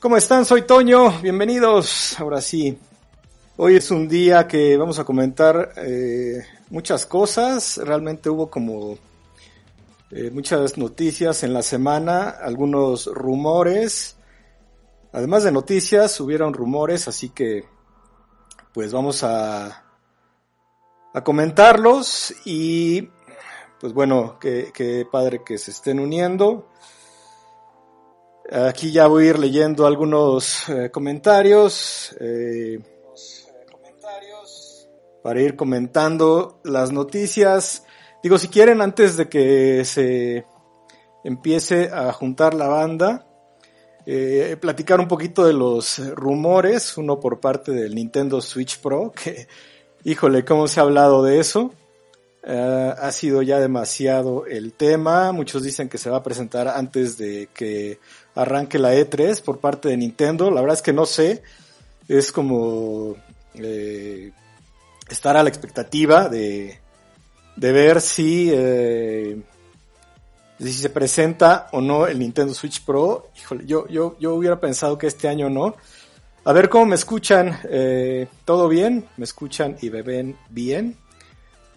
¿Cómo 0.00 0.16
están? 0.16 0.46
Soy 0.46 0.62
Toño, 0.62 1.20
bienvenidos. 1.20 2.18
Ahora 2.18 2.40
sí, 2.40 2.78
hoy 3.58 3.76
es 3.76 3.90
un 3.90 4.08
día 4.08 4.48
que 4.48 4.74
vamos 4.78 4.98
a 4.98 5.04
comentar 5.04 5.74
eh, 5.76 6.42
muchas 6.70 7.04
cosas. 7.04 7.76
Realmente 7.76 8.30
hubo 8.30 8.48
como 8.48 8.96
eh, 10.10 10.30
muchas 10.30 10.78
noticias 10.78 11.42
en 11.42 11.52
la 11.52 11.60
semana, 11.60 12.30
algunos 12.30 13.08
rumores. 13.12 14.16
Además 15.12 15.44
de 15.44 15.52
noticias, 15.52 16.18
hubieron 16.18 16.54
rumores, 16.54 17.06
así 17.06 17.28
que 17.28 17.66
pues 18.72 18.94
vamos 18.94 19.22
a, 19.22 19.84
a 21.12 21.22
comentarlos 21.22 22.34
y 22.46 23.06
pues 23.78 23.92
bueno, 23.92 24.38
qué 24.40 25.06
padre 25.12 25.42
que 25.44 25.58
se 25.58 25.72
estén 25.72 26.00
uniendo. 26.00 26.70
Aquí 28.52 28.90
ya 28.90 29.06
voy 29.06 29.26
a 29.26 29.30
ir 29.30 29.38
leyendo 29.38 29.86
algunos 29.86 30.68
eh, 30.68 30.90
comentarios, 30.90 32.16
eh, 32.18 32.80
para 35.22 35.40
ir 35.40 35.54
comentando 35.54 36.60
las 36.64 36.90
noticias. 36.90 37.84
Digo, 38.24 38.38
si 38.38 38.48
quieren, 38.48 38.80
antes 38.80 39.16
de 39.16 39.28
que 39.28 39.84
se 39.84 40.46
empiece 41.22 41.90
a 41.92 42.12
juntar 42.12 42.54
la 42.54 42.66
banda, 42.66 43.24
eh, 44.04 44.56
platicar 44.60 44.98
un 44.98 45.06
poquito 45.06 45.46
de 45.46 45.52
los 45.52 45.98
rumores, 46.16 46.96
uno 46.98 47.20
por 47.20 47.38
parte 47.38 47.70
del 47.70 47.94
Nintendo 47.94 48.40
Switch 48.40 48.80
Pro, 48.80 49.12
que, 49.12 49.46
híjole, 50.02 50.44
cómo 50.44 50.66
se 50.66 50.80
ha 50.80 50.82
hablado 50.82 51.22
de 51.22 51.38
eso. 51.38 51.72
Ha 52.42 53.12
sido 53.12 53.42
ya 53.42 53.58
demasiado 53.58 54.46
el 54.46 54.72
tema. 54.72 55.32
Muchos 55.32 55.62
dicen 55.62 55.88
que 55.88 55.98
se 55.98 56.10
va 56.10 56.18
a 56.18 56.22
presentar 56.22 56.68
antes 56.68 57.18
de 57.18 57.48
que 57.52 57.98
arranque 58.34 58.78
la 58.78 58.94
E3 58.94 59.42
por 59.42 59.58
parte 59.58 59.88
de 59.88 59.96
Nintendo. 59.96 60.50
La 60.50 60.60
verdad 60.60 60.76
es 60.76 60.82
que 60.82 60.92
no 60.92 61.06
sé. 61.06 61.42
Es 62.08 62.32
como 62.32 63.16
eh, 63.54 64.32
estar 65.08 65.36
a 65.36 65.42
la 65.42 65.48
expectativa 65.48 66.28
de, 66.28 66.78
de 67.56 67.72
ver 67.72 68.00
si, 68.00 68.50
eh, 68.52 69.40
si 70.58 70.72
se 70.72 70.90
presenta 70.90 71.68
o 71.72 71.80
no 71.80 72.06
el 72.06 72.18
Nintendo 72.18 72.54
Switch 72.54 72.84
Pro. 72.84 73.30
Híjole, 73.36 73.66
yo, 73.66 73.86
yo, 73.88 74.16
yo 74.18 74.34
hubiera 74.34 74.58
pensado 74.58 74.98
que 74.98 75.06
este 75.06 75.28
año 75.28 75.50
no. 75.50 75.76
A 76.44 76.52
ver 76.52 76.68
cómo 76.68 76.86
me 76.86 76.94
escuchan. 76.94 77.60
Eh, 77.64 78.26
¿Todo 78.44 78.68
bien? 78.68 79.06
¿Me 79.16 79.24
escuchan 79.24 79.76
y 79.82 79.90
me 79.90 80.02
ven 80.02 80.36
bien? 80.48 80.96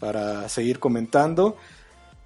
Para 0.04 0.50
seguir 0.50 0.80
comentando. 0.80 1.56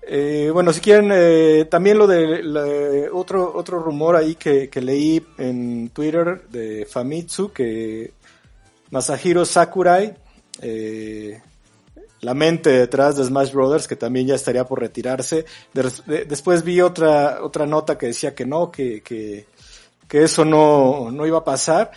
Eh, 0.01 0.49
bueno, 0.51 0.73
si 0.73 0.81
quieren, 0.81 1.11
eh, 1.13 1.67
también 1.69 1.99
lo 1.99 2.07
de 2.07 3.07
otro, 3.13 3.53
otro 3.53 3.77
rumor 3.77 4.15
ahí 4.15 4.33
que, 4.33 4.67
leí 4.81 5.23
en 5.37 5.89
Twitter 5.89 6.47
de 6.49 6.87
Famitsu, 6.89 7.51
que 7.51 8.13
Masahiro 8.89 9.45
Sakurai, 9.45 10.11
eh, 10.59 11.39
la 12.21 12.33
mente 12.33 12.71
detrás 12.71 13.15
de 13.15 13.25
Smash 13.25 13.51
Brothers, 13.51 13.87
que 13.87 13.95
también 13.95 14.25
ya 14.25 14.33
estaría 14.33 14.65
por 14.65 14.79
retirarse. 14.79 15.45
después 15.71 16.63
vi 16.63 16.81
otra, 16.81 17.43
otra 17.43 17.67
nota 17.67 17.95
que 17.95 18.07
decía 18.07 18.33
que 18.33 18.47
no, 18.47 18.71
que, 18.71 19.03
que, 19.03 19.45
que 20.07 20.23
eso 20.23 20.43
no, 20.43 21.11
no 21.11 21.27
iba 21.27 21.37
a 21.37 21.43
pasar. 21.43 21.91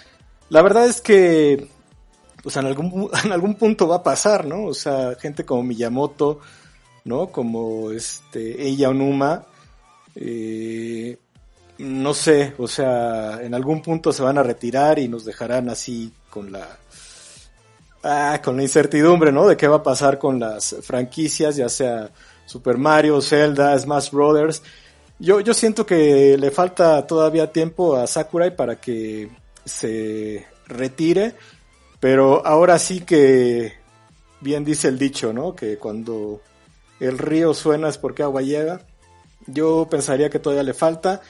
La 0.50 0.60
verdad 0.60 0.84
es 0.84 1.00
que, 1.00 1.70
pues 2.42 2.56
en 2.56 2.66
algún, 2.66 3.10
en 3.24 3.32
algún 3.32 3.54
punto 3.54 3.88
va 3.88 3.96
a 3.96 4.02
pasar, 4.02 4.46
¿no? 4.46 4.64
O 4.64 4.74
sea, 4.74 5.14
gente 5.20 5.44
como 5.44 5.62
Miyamoto, 5.62 6.40
¿no? 7.04 7.28
Como 7.28 7.90
este, 7.90 8.66
ella 8.66 8.90
Onuma, 8.90 9.44
eh, 10.14 11.18
no 11.78 12.12
sé, 12.12 12.54
o 12.58 12.68
sea, 12.68 13.40
en 13.42 13.54
algún 13.54 13.80
punto 13.80 14.12
se 14.12 14.22
van 14.22 14.38
a 14.38 14.42
retirar 14.42 14.98
y 14.98 15.08
nos 15.08 15.24
dejarán 15.24 15.68
así 15.70 16.12
con 16.28 16.52
la, 16.52 16.68
ah, 18.02 18.40
con 18.44 18.56
la 18.56 18.62
incertidumbre, 18.62 19.32
¿no? 19.32 19.46
De 19.46 19.56
qué 19.56 19.66
va 19.66 19.76
a 19.76 19.82
pasar 19.82 20.18
con 20.18 20.38
las 20.38 20.76
franquicias, 20.82 21.56
ya 21.56 21.68
sea 21.68 22.10
Super 22.46 22.76
Mario, 22.76 23.20
Zelda, 23.22 23.78
Smash 23.78 24.10
Brothers. 24.10 24.62
Yo, 25.18 25.40
yo 25.40 25.54
siento 25.54 25.86
que 25.86 26.36
le 26.38 26.50
falta 26.50 27.06
todavía 27.06 27.52
tiempo 27.52 27.96
a 27.96 28.06
Sakurai 28.06 28.54
para 28.54 28.76
que 28.76 29.30
se 29.64 30.46
retire, 30.66 31.34
pero 32.00 32.44
ahora 32.46 32.78
sí 32.78 33.00
que 33.00 33.74
bien 34.40 34.64
dice 34.64 34.88
el 34.88 34.98
dicho, 34.98 35.32
¿no? 35.32 35.54
Que 35.54 35.76
cuando 35.76 36.40
el 36.98 37.18
río 37.18 37.54
suena 37.54 37.88
es 37.88 37.98
porque 37.98 38.22
agua 38.22 38.42
llega. 38.42 38.80
Yo 39.46 39.86
pensaría 39.90 40.30
que 40.30 40.38
todavía 40.38 40.62
le 40.62 40.74
falta. 40.74 41.20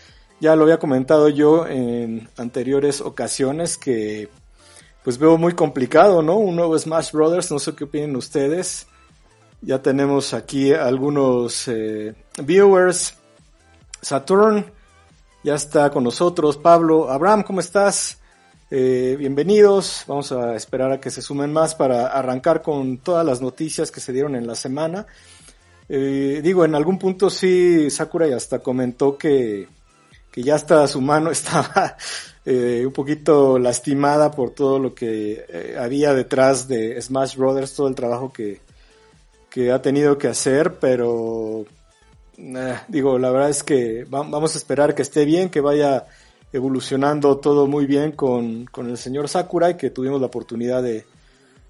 Ya 0.41 0.57
lo 0.57 0.63
había 0.63 0.79
comentado 0.79 1.29
yo 1.29 1.67
en 1.67 2.29
anteriores 2.37 3.01
ocasiones 3.01 3.77
que 3.77 4.29
pues 5.03 5.19
veo 5.19 5.37
muy 5.37 5.55
complicado, 5.55 6.23
¿no? 6.23 6.37
Un 6.37 6.57
nuevo 6.57 6.79
Smash 6.79 7.13
Brothers, 7.13 7.51
no 7.51 7.59
sé 7.59 7.75
qué 7.75 7.85
opinan 7.85 8.17
ustedes. 8.17 8.87
Ya 9.63 9.83
tenemos 9.83 10.33
aquí 10.33 10.73
algunos 10.73 11.69
eh, 11.69 12.15
viewers. 12.43 13.15
Saturn 14.01 14.65
ya 15.43 15.55
está 15.55 15.91
con 15.91 16.05
nosotros. 16.05 16.57
Pablo, 16.57 17.11
Abraham, 17.11 17.43
¿cómo 17.43 17.61
estás? 17.61 18.20
Eh, 18.73 19.17
bienvenidos. 19.19 20.05
Vamos 20.07 20.31
a 20.31 20.55
esperar 20.55 20.93
a 20.93 21.01
que 21.01 21.11
se 21.11 21.23
sumen 21.23 21.53
más 21.53 21.75
para 21.75 22.07
arrancar 22.07 22.63
con 22.63 22.99
todas 22.99 23.27
las 23.27 23.41
noticias 23.43 23.91
que 23.91 23.99
se 23.99 24.13
dieron 24.13 24.37
en 24.37 24.47
la 24.47 24.55
semana. 24.55 25.07
Eh, 25.89 26.41
digo, 26.41 26.65
en 26.65 26.77
algún 26.77 26.97
punto 26.97 27.31
sí, 27.31 27.91
Sakurai 27.91 28.33
hasta 28.33 28.61
comentó 28.61 29.19
que, 29.19 29.67
que 30.31 30.43
ya 30.45 30.55
hasta 30.55 30.87
su 30.87 31.01
mano 31.01 31.31
estaba 31.33 31.97
eh, 32.45 32.85
un 32.87 32.93
poquito 32.93 33.59
lastimada 33.59 34.31
por 34.31 34.51
todo 34.51 34.79
lo 34.79 34.95
que 34.95 35.45
eh, 35.49 35.77
había 35.77 36.15
detrás 36.15 36.69
de 36.69 37.03
Smash 37.03 37.35
Brothers, 37.35 37.75
todo 37.75 37.89
el 37.89 37.97
trabajo 37.97 38.33
que, 38.33 38.61
que 39.51 39.73
ha 39.73 39.83
tenido 39.83 40.17
que 40.17 40.29
hacer, 40.29 40.79
pero 40.79 41.65
digo, 42.87 43.19
la 43.19 43.31
verdad 43.31 43.51
es 43.51 43.65
que 43.65 44.07
vamos 44.09 44.55
a 44.55 44.59
esperar 44.59 44.95
que 44.95 45.03
esté 45.03 45.25
bien, 45.25 45.51
que 45.51 45.61
vaya 45.61 46.07
evolucionando 46.53 47.39
todo 47.39 47.67
muy 47.67 47.87
bien 47.87 48.13
con, 48.13 48.67
con 48.67 48.91
el 48.91 48.99
señor 48.99 49.29
Sakurai, 49.29 49.77
que 49.77 49.91
tuvimos 49.91 50.21
la 50.21 50.27
oportunidad 50.27 50.83
de, 50.83 51.05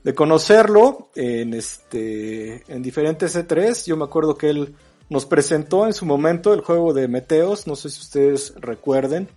de 0.02 0.14
conocerlo 0.14 1.10
en 1.14 1.54
este 1.54 2.64
en 2.72 2.82
diferentes 2.82 3.36
E3. 3.36 3.86
Yo 3.86 3.96
me 3.96 4.04
acuerdo 4.04 4.36
que 4.36 4.50
él 4.50 4.74
nos 5.08 5.26
presentó 5.26 5.86
en 5.86 5.92
su 5.92 6.06
momento 6.06 6.54
el 6.54 6.60
juego 6.60 6.94
de 6.94 7.08
Meteos, 7.08 7.66
no 7.66 7.76
sé 7.76 7.90
si 7.90 8.00
ustedes 8.00 8.54
recuerden. 8.56 9.28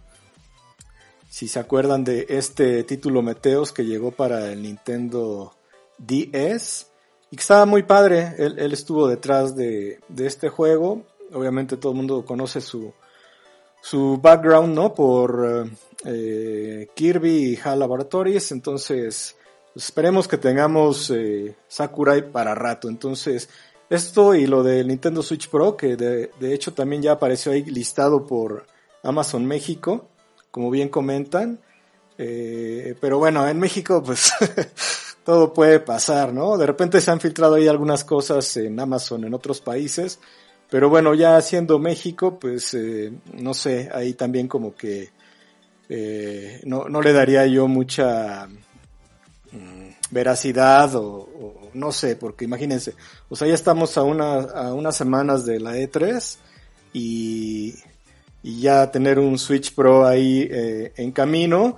Si 1.30 1.48
se 1.48 1.60
acuerdan 1.60 2.04
de 2.04 2.28
este 2.30 2.84
título 2.84 3.24
Meteos 3.24 3.72
que 3.74 3.86
llegó 3.86 4.12
para 4.12 4.52
el 4.52 4.62
Nintendo 4.62 5.56
DS 5.98 6.88
y 7.32 7.36
que 7.36 7.42
estaba 7.42 7.66
muy 7.66 7.82
padre, 7.82 8.36
él, 8.38 8.72
estuvo 8.72 9.08
detrás 9.08 9.56
de, 9.56 10.00
de, 10.10 10.28
este 10.28 10.50
juego. 10.50 11.08
Obviamente 11.34 11.76
todo 11.76 11.94
el 11.94 11.98
mundo 11.98 12.24
conoce 12.24 12.62
su, 12.62 12.94
su 13.84 14.18
background, 14.18 14.74
¿no? 14.74 14.94
Por 14.94 15.70
eh, 16.06 16.88
Kirby 16.96 17.52
y 17.52 17.60
HAL 17.62 17.80
Laboratories, 17.80 18.54
entonces 18.54 19.36
esperemos 19.76 20.26
que 20.26 20.38
tengamos 20.38 21.10
eh, 21.10 21.58
Sakurai 21.68 22.32
para 22.32 22.56
rato. 22.56 22.88
Entonces, 22.88 23.50
esto 23.90 24.36
y 24.36 24.48
lo 24.48 24.64
del 24.64 24.88
Nintendo 24.88 25.22
Switch 25.22 25.50
Pro, 25.50 25.76
que 25.76 25.98
de, 25.98 26.32
hecho 26.54 26.74
también 26.74 27.02
ya 27.02 27.12
apareció 27.12 27.52
ahí 27.52 27.66
listado 27.66 28.26
por 28.26 28.66
Amazon 29.04 29.46
México, 29.46 30.08
como 30.50 30.72
bien 30.72 30.88
comentan. 30.88 31.60
Eh, 32.18 32.96
pero 33.02 33.18
bueno, 33.18 33.46
en 33.46 33.60
México 33.60 34.02
pues 34.02 34.32
todo 35.26 35.52
puede 35.52 35.82
pasar, 35.82 36.32
¿no? 36.34 36.58
De 36.58 36.66
repente 36.66 37.02
se 37.02 37.12
han 37.12 37.20
filtrado 37.20 37.56
ahí 37.56 37.68
algunas 37.68 38.06
cosas 38.06 38.56
en 38.56 38.80
Amazon 38.80 39.26
en 39.26 39.34
otros 39.34 39.60
países. 39.60 40.20
Pero 40.74 40.90
bueno, 40.90 41.14
ya 41.14 41.40
siendo 41.40 41.78
México, 41.78 42.40
pues 42.40 42.74
eh, 42.74 43.14
no 43.34 43.54
sé, 43.54 43.92
ahí 43.94 44.16
también 44.16 44.48
como 44.48 44.74
que 44.74 45.12
no, 46.64 46.90
no 46.90 47.00
le 47.00 47.14
daría 47.14 47.46
yo 47.46 47.68
mucha 47.68 48.48
veracidad 50.10 50.96
o, 50.96 51.70
no 51.76 51.92
sé, 51.92 52.16
porque 52.16 52.46
imagínense, 52.46 52.96
o 53.30 53.36
sea, 53.36 53.48
ya 53.48 53.54
estamos 53.54 54.00
a, 54.00 54.02
una, 54.02 54.34
a 54.40 54.74
unas 54.74 54.98
semanas 54.98 55.46
de 55.46 55.60
la 55.60 55.78
E3 55.78 56.38
y, 56.92 57.76
y 58.42 58.60
ya 58.60 58.90
tener 58.90 59.20
un 59.20 59.38
Switch 59.38 59.76
Pro 59.76 60.08
ahí 60.08 60.48
eh, 60.50 60.92
en 60.98 61.12
camino, 61.12 61.78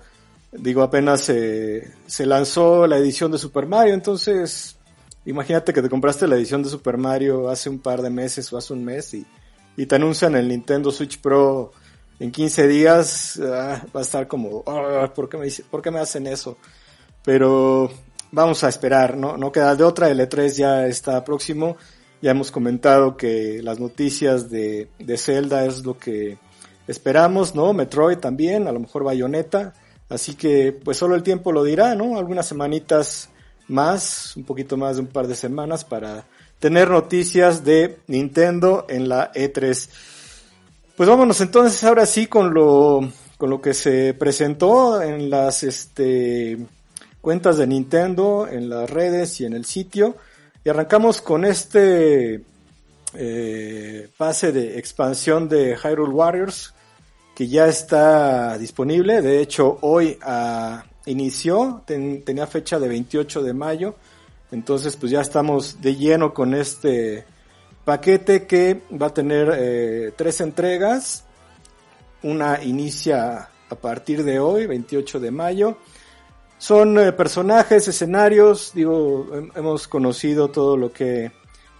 digo, 0.53 0.83
apenas 0.83 1.19
se 1.19 2.25
lanzó 2.25 2.87
la 2.87 2.95
edición 2.95 3.29
de 3.29 3.39
Super 3.39 3.65
Mario, 3.65 3.93
entonces 3.93 4.74
imagínate 5.25 5.73
que 5.73 5.81
te 5.81 5.89
compraste 5.89 6.27
la 6.27 6.35
edición 6.35 6.63
de 6.63 6.69
Super 6.69 6.97
Mario 6.97 7.49
hace 7.49 7.69
un 7.69 7.79
par 7.79 8.01
de 8.01 8.09
meses 8.09 8.51
o 8.53 8.57
hace 8.57 8.73
un 8.73 8.83
mes 8.83 9.13
y, 9.13 9.25
y 9.77 9.85
te 9.85 9.95
anuncian 9.95 10.35
el 10.35 10.47
Nintendo 10.47 10.91
Switch 10.91 11.19
Pro 11.19 11.71
en 12.19 12.31
15 12.31 12.67
días, 12.67 13.39
ah, 13.43 13.83
va 13.93 13.99
a 13.99 14.03
estar 14.03 14.27
como, 14.27 14.63
ah, 14.67 15.11
¿por, 15.13 15.27
qué 15.27 15.37
me, 15.37 15.47
¿por 15.69 15.81
qué 15.81 15.91
me 15.91 15.99
hacen 15.99 16.27
eso? 16.27 16.57
Pero 17.23 17.91
vamos 18.31 18.63
a 18.63 18.69
esperar, 18.69 19.17
¿no? 19.17 19.37
No 19.37 19.51
queda 19.51 19.75
de 19.75 19.83
otra, 19.83 20.09
el 20.09 20.19
E3 20.19 20.55
ya 20.55 20.87
está 20.87 21.23
próximo, 21.23 21.75
ya 22.21 22.31
hemos 22.31 22.51
comentado 22.51 23.17
que 23.17 23.61
las 23.61 23.79
noticias 23.79 24.49
de, 24.49 24.89
de 24.99 25.17
Zelda 25.17 25.65
es 25.65 25.85
lo 25.85 25.97
que 25.97 26.37
esperamos, 26.87 27.55
¿no? 27.55 27.73
Metroid 27.73 28.17
también, 28.19 28.67
a 28.67 28.71
lo 28.71 28.79
mejor 28.79 29.03
Bayonetta. 29.03 29.73
Así 30.07 30.35
que 30.35 30.71
pues 30.71 30.97
solo 30.97 31.15
el 31.15 31.23
tiempo 31.23 31.51
lo 31.51 31.63
dirá, 31.63 31.95
¿no? 31.95 32.17
Algunas 32.17 32.47
semanitas 32.47 33.29
más, 33.67 34.35
un 34.35 34.43
poquito 34.43 34.77
más 34.77 34.95
de 34.95 35.01
un 35.01 35.07
par 35.07 35.27
de 35.27 35.35
semanas 35.35 35.83
para 35.83 36.25
tener 36.59 36.89
noticias 36.89 37.63
de 37.63 37.99
Nintendo 38.07 38.85
en 38.89 39.09
la 39.09 39.31
E3. 39.33 39.89
Pues 40.95 41.09
vámonos 41.09 41.41
entonces 41.41 41.83
ahora 41.83 42.05
sí 42.05 42.27
con 42.27 42.53
lo, 42.53 43.09
con 43.37 43.49
lo 43.49 43.61
que 43.61 43.73
se 43.73 44.13
presentó 44.13 45.01
en 45.01 45.29
las 45.29 45.63
este, 45.63 46.57
cuentas 47.21 47.57
de 47.57 47.67
Nintendo, 47.67 48.47
en 48.49 48.69
las 48.69 48.89
redes 48.89 49.41
y 49.41 49.45
en 49.45 49.53
el 49.53 49.65
sitio. 49.65 50.15
Y 50.63 50.69
arrancamos 50.69 51.21
con 51.21 51.45
este 51.45 52.43
eh, 53.13 54.09
pase 54.17 54.51
de 54.51 54.79
expansión 54.79 55.47
de 55.47 55.77
Hyrule 55.77 56.13
Warriors 56.13 56.73
que 57.35 57.47
ya 57.47 57.67
está 57.67 58.57
disponible. 58.57 59.21
De 59.21 59.41
hecho, 59.41 59.77
hoy 59.81 60.17
ah, 60.21 60.85
inició, 61.05 61.83
tenía 61.85 62.47
fecha 62.47 62.79
de 62.79 62.87
28 62.87 63.43
de 63.43 63.53
mayo. 63.53 63.95
Entonces, 64.51 64.95
pues 64.95 65.11
ya 65.11 65.21
estamos 65.21 65.81
de 65.81 65.95
lleno 65.95 66.33
con 66.33 66.53
este 66.53 67.25
paquete 67.83 68.45
que 68.45 68.81
va 69.01 69.07
a 69.07 69.13
tener 69.13 69.51
eh, 69.55 70.11
tres 70.15 70.41
entregas. 70.41 71.23
Una 72.23 72.63
inicia 72.63 73.49
a 73.69 73.75
partir 73.75 74.23
de 74.23 74.39
hoy, 74.39 74.65
28 74.65 75.19
de 75.19 75.31
mayo. 75.31 75.77
Son 76.57 76.97
eh, 76.97 77.11
personajes, 77.11 77.87
escenarios, 77.87 78.71
digo, 78.73 79.27
hemos 79.55 79.87
conocido 79.87 80.49
todo 80.49 80.77
lo 80.77 80.91
que, 80.91 81.31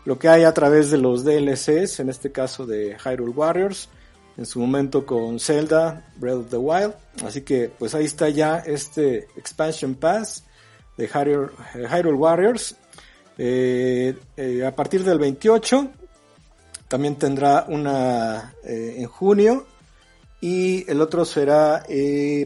lo 0.04 0.20
que 0.20 0.28
hay 0.28 0.44
a 0.44 0.54
través 0.54 0.92
de 0.92 0.98
los 0.98 1.24
DLCs, 1.24 2.00
en 2.00 2.10
este 2.10 2.32
caso 2.32 2.66
de 2.66 2.98
Hyrule 2.98 3.32
Warriors 3.32 3.90
en 4.38 4.46
su 4.46 4.60
momento 4.60 5.06
con 5.06 5.40
Zelda, 5.40 6.06
Breath 6.18 6.38
of 6.38 6.50
the 6.50 6.58
Wild. 6.58 6.94
Así 7.26 7.42
que 7.42 7.70
pues 7.70 7.96
ahí 7.96 8.06
está 8.06 8.30
ya 8.30 8.60
este 8.60 9.28
Expansion 9.38 9.96
Pass 9.96 10.44
de 10.98 11.08
Hyrule, 11.08 12.14
Warriors. 12.14 12.76
Eh, 13.38 14.18
eh, 14.38 14.66
a 14.66 14.74
partir 14.74 15.04
del 15.04 15.20
28 15.20 15.90
también 16.88 17.16
tendrá 17.16 17.66
una 17.68 18.54
eh, 18.64 18.96
en 18.98 19.08
junio 19.08 19.66
y 20.40 20.90
el 20.90 21.02
otro 21.02 21.26
será 21.26 21.84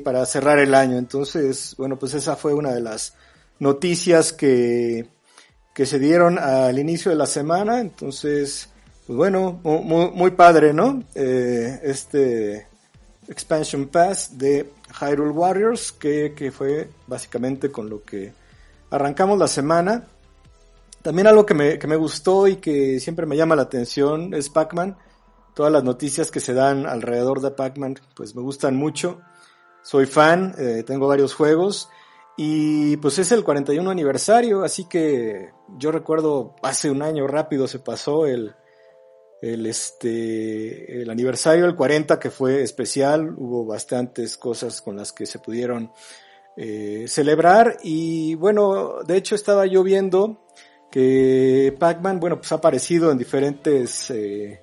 para 0.03 0.25
cerrar 0.25 0.59
el 0.59 0.73
año. 0.73 0.97
Entonces, 0.97 1.75
bueno, 1.77 1.97
pues 1.97 2.13
esa 2.13 2.35
fue 2.35 2.53
una 2.53 2.71
de 2.73 2.81
las 2.81 3.15
noticias 3.59 4.31
que, 4.31 5.07
que 5.73 5.85
se 5.85 5.99
dieron 5.99 6.39
al 6.39 6.79
inicio 6.79 7.11
de 7.11 7.17
la 7.17 7.25
semana. 7.25 7.79
Entonces, 7.81 8.69
pues 9.09 9.17
bueno, 9.17 9.59
muy, 9.63 10.11
muy 10.11 10.29
padre, 10.29 10.71
¿no? 10.71 11.01
Eh, 11.15 11.79
este 11.81 12.67
Expansion 13.27 13.87
Pass 13.87 14.37
de 14.37 14.71
Hyrule 15.01 15.31
Warriors, 15.31 15.91
que, 15.91 16.35
que, 16.35 16.51
fue 16.51 16.91
básicamente 17.07 17.71
con 17.71 17.89
lo 17.89 18.03
que 18.03 18.31
arrancamos 18.91 19.39
la 19.39 19.47
semana. 19.47 20.05
También 21.01 21.25
algo 21.25 21.43
que 21.43 21.55
me, 21.55 21.79
que 21.79 21.87
me 21.87 21.95
gustó 21.95 22.47
y 22.47 22.57
que 22.57 22.99
siempre 22.99 23.25
me 23.25 23.35
llama 23.35 23.55
la 23.55 23.63
atención 23.63 24.35
es 24.35 24.47
Pac-Man. 24.47 24.95
Todas 25.55 25.71
las 25.73 25.83
noticias 25.83 26.29
que 26.29 26.39
se 26.39 26.53
dan 26.53 26.85
alrededor 26.85 27.41
de 27.41 27.49
Pac-Man, 27.49 27.95
pues 28.15 28.35
me 28.35 28.43
gustan 28.43 28.75
mucho. 28.75 29.21
Soy 29.81 30.05
fan, 30.05 30.53
eh, 30.59 30.83
tengo 30.85 31.07
varios 31.07 31.33
juegos. 31.33 31.89
Y 32.37 32.97
pues 32.97 33.17
es 33.17 33.31
el 33.31 33.43
41 33.43 33.89
aniversario, 33.89 34.63
así 34.63 34.85
que 34.85 35.49
yo 35.79 35.91
recuerdo 35.91 36.53
hace 36.61 36.91
un 36.91 37.01
año 37.01 37.25
rápido 37.25 37.67
se 37.67 37.79
pasó 37.79 38.27
el, 38.27 38.53
el, 39.41 39.65
este, 39.65 41.01
el 41.01 41.09
aniversario 41.09 41.65
del 41.65 41.75
40 41.75 42.19
que 42.19 42.29
fue 42.29 42.61
especial, 42.61 43.33
hubo 43.37 43.65
bastantes 43.65 44.37
cosas 44.37 44.81
con 44.81 44.97
las 44.97 45.13
que 45.13 45.25
se 45.25 45.39
pudieron 45.39 45.91
eh, 46.57 47.05
celebrar 47.07 47.77
y 47.83 48.35
bueno, 48.35 48.95
de 49.07 49.15
hecho 49.15 49.35
estaba 49.35 49.65
yo 49.65 49.81
viendo 49.81 50.45
que 50.91 51.73
Pac-Man, 51.79 52.19
bueno, 52.19 52.37
pues 52.37 52.51
ha 52.51 52.55
aparecido 52.55 53.11
en 53.11 53.17
diferentes 53.17 54.11
eh, 54.11 54.61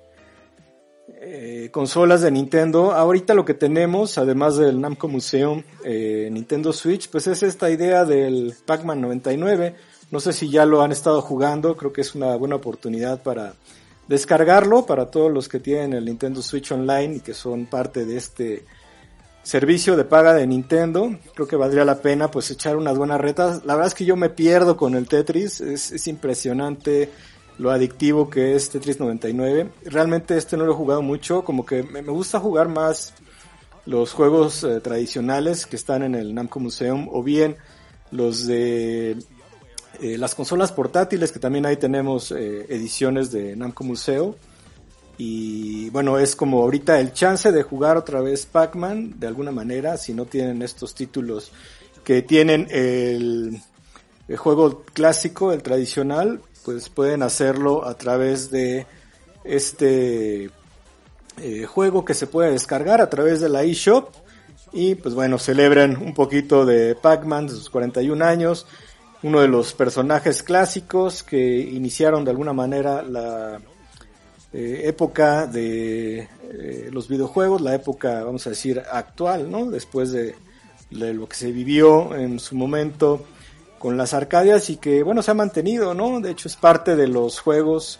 eh, 1.07 1.69
consolas 1.71 2.21
de 2.21 2.29
Nintendo. 2.29 2.91
Ahorita 2.91 3.33
lo 3.33 3.45
que 3.45 3.55
tenemos, 3.55 4.17
además 4.19 4.57
del 4.57 4.79
Namco 4.79 5.07
Museum 5.07 5.63
Nintendo 5.83 6.71
Switch, 6.71 7.09
pues 7.09 7.25
es 7.27 7.41
esta 7.41 7.71
idea 7.71 8.05
del 8.05 8.53
Pac-Man 8.65 9.01
99. 9.01 9.75
No 10.11 10.19
sé 10.19 10.33
si 10.33 10.49
ya 10.49 10.65
lo 10.65 10.83
han 10.83 10.91
estado 10.91 11.21
jugando, 11.21 11.75
creo 11.77 11.93
que 11.93 12.01
es 12.01 12.13
una 12.13 12.35
buena 12.35 12.57
oportunidad 12.57 13.23
para 13.23 13.55
descargarlo 14.07 14.85
para 14.85 15.11
todos 15.11 15.31
los 15.31 15.49
que 15.49 15.59
tienen 15.59 15.93
el 15.93 16.05
Nintendo 16.05 16.41
Switch 16.41 16.71
Online 16.71 17.17
y 17.17 17.19
que 17.19 17.33
son 17.33 17.65
parte 17.65 18.05
de 18.05 18.17
este 18.17 18.65
servicio 19.43 19.95
de 19.95 20.03
paga 20.03 20.33
de 20.33 20.45
Nintendo. 20.45 21.17
Creo 21.33 21.47
que 21.47 21.55
valdría 21.55 21.85
la 21.85 22.01
pena 22.01 22.29
pues 22.29 22.51
echar 22.51 22.75
unas 22.75 22.97
buenas 22.97 23.19
retas. 23.19 23.63
La 23.65 23.75
verdad 23.75 23.87
es 23.87 23.93
que 23.93 24.05
yo 24.05 24.15
me 24.15 24.29
pierdo 24.29 24.75
con 24.75 24.95
el 24.95 25.07
Tetris, 25.07 25.61
es, 25.61 26.07
impresionante 26.07 27.09
lo 27.57 27.71
adictivo 27.71 28.29
que 28.29 28.55
es 28.55 28.69
Tetris 28.69 28.99
99. 28.99 29.69
Realmente 29.85 30.37
este 30.37 30.57
no 30.57 30.65
lo 30.65 30.73
he 30.73 30.75
jugado 30.75 31.01
mucho, 31.01 31.43
como 31.43 31.65
que 31.65 31.83
me, 31.83 32.01
gusta 32.01 32.39
jugar 32.39 32.67
más 32.67 33.13
los 33.85 34.11
juegos 34.11 34.63
eh, 34.63 34.81
tradicionales 34.81 35.65
que 35.65 35.77
están 35.77 36.03
en 36.03 36.13
el 36.15 36.35
Namco 36.35 36.59
Museum 36.59 37.07
o 37.09 37.23
bien 37.23 37.55
los 38.11 38.45
de 38.47 39.17
eh, 39.99 40.17
las 40.17 40.35
consolas 40.35 40.71
portátiles, 40.71 41.31
que 41.31 41.39
también 41.39 41.65
ahí 41.65 41.77
tenemos 41.77 42.31
eh, 42.31 42.65
ediciones 42.69 43.31
de 43.31 43.55
Namco 43.55 43.83
Museo. 43.83 44.35
Y 45.17 45.89
bueno, 45.89 46.19
es 46.19 46.35
como 46.35 46.61
ahorita 46.61 46.99
el 46.99 47.13
chance 47.13 47.51
de 47.51 47.63
jugar 47.63 47.97
otra 47.97 48.21
vez 48.21 48.45
Pac-Man, 48.45 49.19
de 49.19 49.25
alguna 49.25 49.51
manera, 49.51 49.97
si 49.97 50.13
no 50.13 50.25
tienen 50.25 50.61
estos 50.61 50.93
títulos 50.93 51.51
que 52.03 52.21
tienen 52.21 52.67
el, 52.69 53.59
juego 54.37 54.83
clásico, 54.93 55.51
el 55.51 55.63
tradicional, 55.63 56.41
pues 56.63 56.89
pueden 56.89 57.23
hacerlo 57.23 57.85
a 57.85 57.97
través 57.97 58.51
de 58.51 58.85
este 59.43 60.51
eh, 61.41 61.65
juego 61.65 62.05
que 62.05 62.13
se 62.13 62.27
puede 62.27 62.51
descargar 62.51 63.01
a 63.01 63.09
través 63.09 63.41
de 63.41 63.49
la 63.49 63.63
eShop. 63.63 64.13
Y 64.71 64.95
pues 64.95 65.15
bueno, 65.15 65.39
celebren 65.39 65.97
un 65.97 66.13
poquito 66.13 66.65
de 66.65 66.93
Pac-Man 66.93 67.47
de 67.47 67.53
sus 67.53 67.69
41 67.71 68.23
años 68.23 68.67
uno 69.23 69.41
de 69.41 69.47
los 69.47 69.73
personajes 69.73 70.43
clásicos 70.43 71.23
que 71.23 71.57
iniciaron 71.59 72.23
de 72.23 72.31
alguna 72.31 72.53
manera 72.53 73.01
la 73.01 73.59
eh, 74.53 74.81
época 74.85 75.47
de 75.47 76.19
eh, 76.19 76.89
los 76.91 77.07
videojuegos, 77.07 77.61
la 77.61 77.75
época, 77.75 78.23
vamos 78.23 78.45
a 78.47 78.51
decir, 78.51 78.81
actual, 78.91 79.49
¿no? 79.49 79.69
Después 79.69 80.11
de, 80.11 80.35
lo 80.89 81.27
que 81.27 81.35
se 81.35 81.51
vivió 81.51 82.15
en 82.15 82.39
su 82.39 82.55
momento 82.55 83.25
con 83.77 83.97
las 83.97 84.13
Arcadias 84.13 84.69
y 84.69 84.77
que, 84.77 85.03
bueno, 85.03 85.21
se 85.21 85.31
ha 85.31 85.33
mantenido, 85.33 85.93
¿no? 85.93 86.21
De 86.21 86.31
hecho 86.31 86.47
es 86.47 86.55
parte 86.55 86.95
de 86.95 87.07
los 87.07 87.39
juegos, 87.39 87.99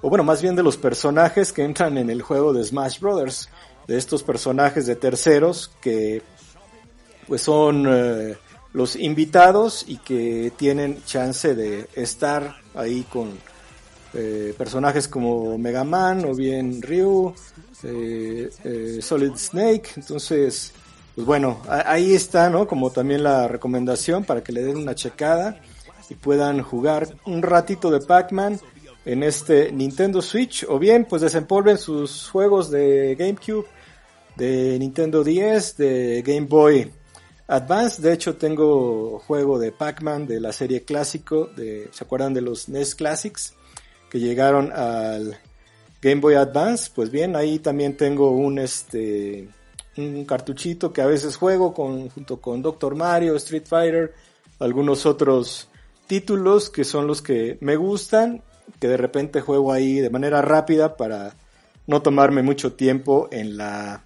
o 0.00 0.08
bueno, 0.08 0.24
más 0.24 0.40
bien 0.40 0.56
de 0.56 0.62
los 0.62 0.76
personajes 0.76 1.52
que 1.52 1.62
entran 1.62 1.98
en 1.98 2.08
el 2.08 2.22
juego 2.22 2.52
de 2.52 2.64
Smash 2.64 3.00
Brothers, 3.00 3.48
de 3.86 3.98
estos 3.98 4.22
personajes 4.22 4.86
de 4.86 4.96
terceros 4.96 5.72
que, 5.80 6.22
pues 7.26 7.42
son... 7.42 7.86
Eh, 7.88 8.36
los 8.72 8.96
invitados 8.96 9.84
y 9.86 9.98
que 9.98 10.52
tienen 10.56 11.02
chance 11.04 11.54
de 11.54 11.88
estar 11.94 12.56
ahí 12.74 13.02
con 13.02 13.38
eh, 14.14 14.54
personajes 14.56 15.08
como 15.08 15.56
Mega 15.58 15.84
Man 15.84 16.24
o 16.24 16.34
bien 16.34 16.80
Ryu, 16.80 17.34
eh, 17.82 18.50
eh, 18.64 18.98
Solid 19.00 19.36
Snake. 19.36 19.90
Entonces, 19.96 20.72
pues 21.14 21.26
bueno, 21.26 21.60
ahí 21.68 22.14
está, 22.14 22.48
¿no? 22.48 22.66
Como 22.66 22.90
también 22.90 23.22
la 23.22 23.48
recomendación 23.48 24.24
para 24.24 24.42
que 24.42 24.52
le 24.52 24.62
den 24.62 24.76
una 24.76 24.94
checada 24.94 25.60
y 26.08 26.14
puedan 26.14 26.62
jugar 26.62 27.08
un 27.26 27.42
ratito 27.42 27.90
de 27.90 28.00
Pac-Man 28.00 28.60
en 29.04 29.22
este 29.22 29.72
Nintendo 29.72 30.22
Switch 30.22 30.64
o 30.68 30.78
bien 30.78 31.06
pues 31.06 31.22
desempolven 31.22 31.76
sus 31.76 32.28
juegos 32.30 32.70
de 32.70 33.16
GameCube, 33.18 33.66
de 34.36 34.78
Nintendo 34.78 35.24
10, 35.24 35.76
de 35.76 36.22
Game 36.24 36.46
Boy 36.46 36.92
Advance, 37.46 38.00
de 38.00 38.12
hecho 38.12 38.36
tengo 38.36 39.18
juego 39.26 39.58
de 39.58 39.72
Pac-Man 39.72 40.26
de 40.26 40.40
la 40.40 40.52
serie 40.52 40.84
clásico, 40.84 41.50
de, 41.56 41.88
¿se 41.92 42.04
acuerdan 42.04 42.34
de 42.34 42.40
los 42.40 42.68
NES 42.68 42.94
Classics? 42.94 43.54
Que 44.10 44.20
llegaron 44.20 44.72
al 44.72 45.38
Game 46.00 46.20
Boy 46.20 46.34
Advance, 46.34 46.90
pues 46.94 47.10
bien, 47.10 47.36
ahí 47.36 47.58
también 47.58 47.96
tengo 47.96 48.30
un 48.30 48.58
este 48.58 49.48
un 49.96 50.24
cartuchito 50.24 50.92
que 50.92 51.02
a 51.02 51.06
veces 51.06 51.36
juego 51.36 51.74
con, 51.74 52.08
junto 52.08 52.40
con 52.40 52.62
Doctor 52.62 52.94
Mario, 52.94 53.36
Street 53.36 53.66
Fighter, 53.66 54.14
algunos 54.58 55.04
otros 55.06 55.68
títulos 56.06 56.70
que 56.70 56.84
son 56.84 57.06
los 57.06 57.20
que 57.20 57.58
me 57.60 57.76
gustan, 57.76 58.42
que 58.80 58.88
de 58.88 58.96
repente 58.96 59.40
juego 59.40 59.72
ahí 59.72 60.00
de 60.00 60.10
manera 60.10 60.40
rápida 60.40 60.96
para 60.96 61.34
no 61.86 62.00
tomarme 62.02 62.42
mucho 62.42 62.72
tiempo 62.72 63.28
en 63.30 63.56
la 63.56 64.04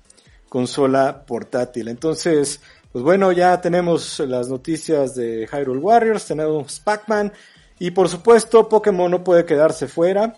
consola 0.49 1.25
portátil. 1.27 1.89
Entonces, 1.89 2.61
pues 2.93 3.05
bueno, 3.05 3.33
ya 3.33 3.61
tenemos 3.61 4.21
las 4.21 4.49
noticias 4.49 5.15
de 5.15 5.49
Hyrule 5.51 5.81
Warriors, 5.81 6.27
tenemos 6.27 6.81
Pac-Man 6.81 7.33
y 7.79 7.91
por 7.91 8.09
supuesto 8.09 8.69
Pokémon 8.69 9.11
no 9.11 9.23
puede 9.23 9.45
quedarse 9.45 9.87
fuera. 9.87 10.35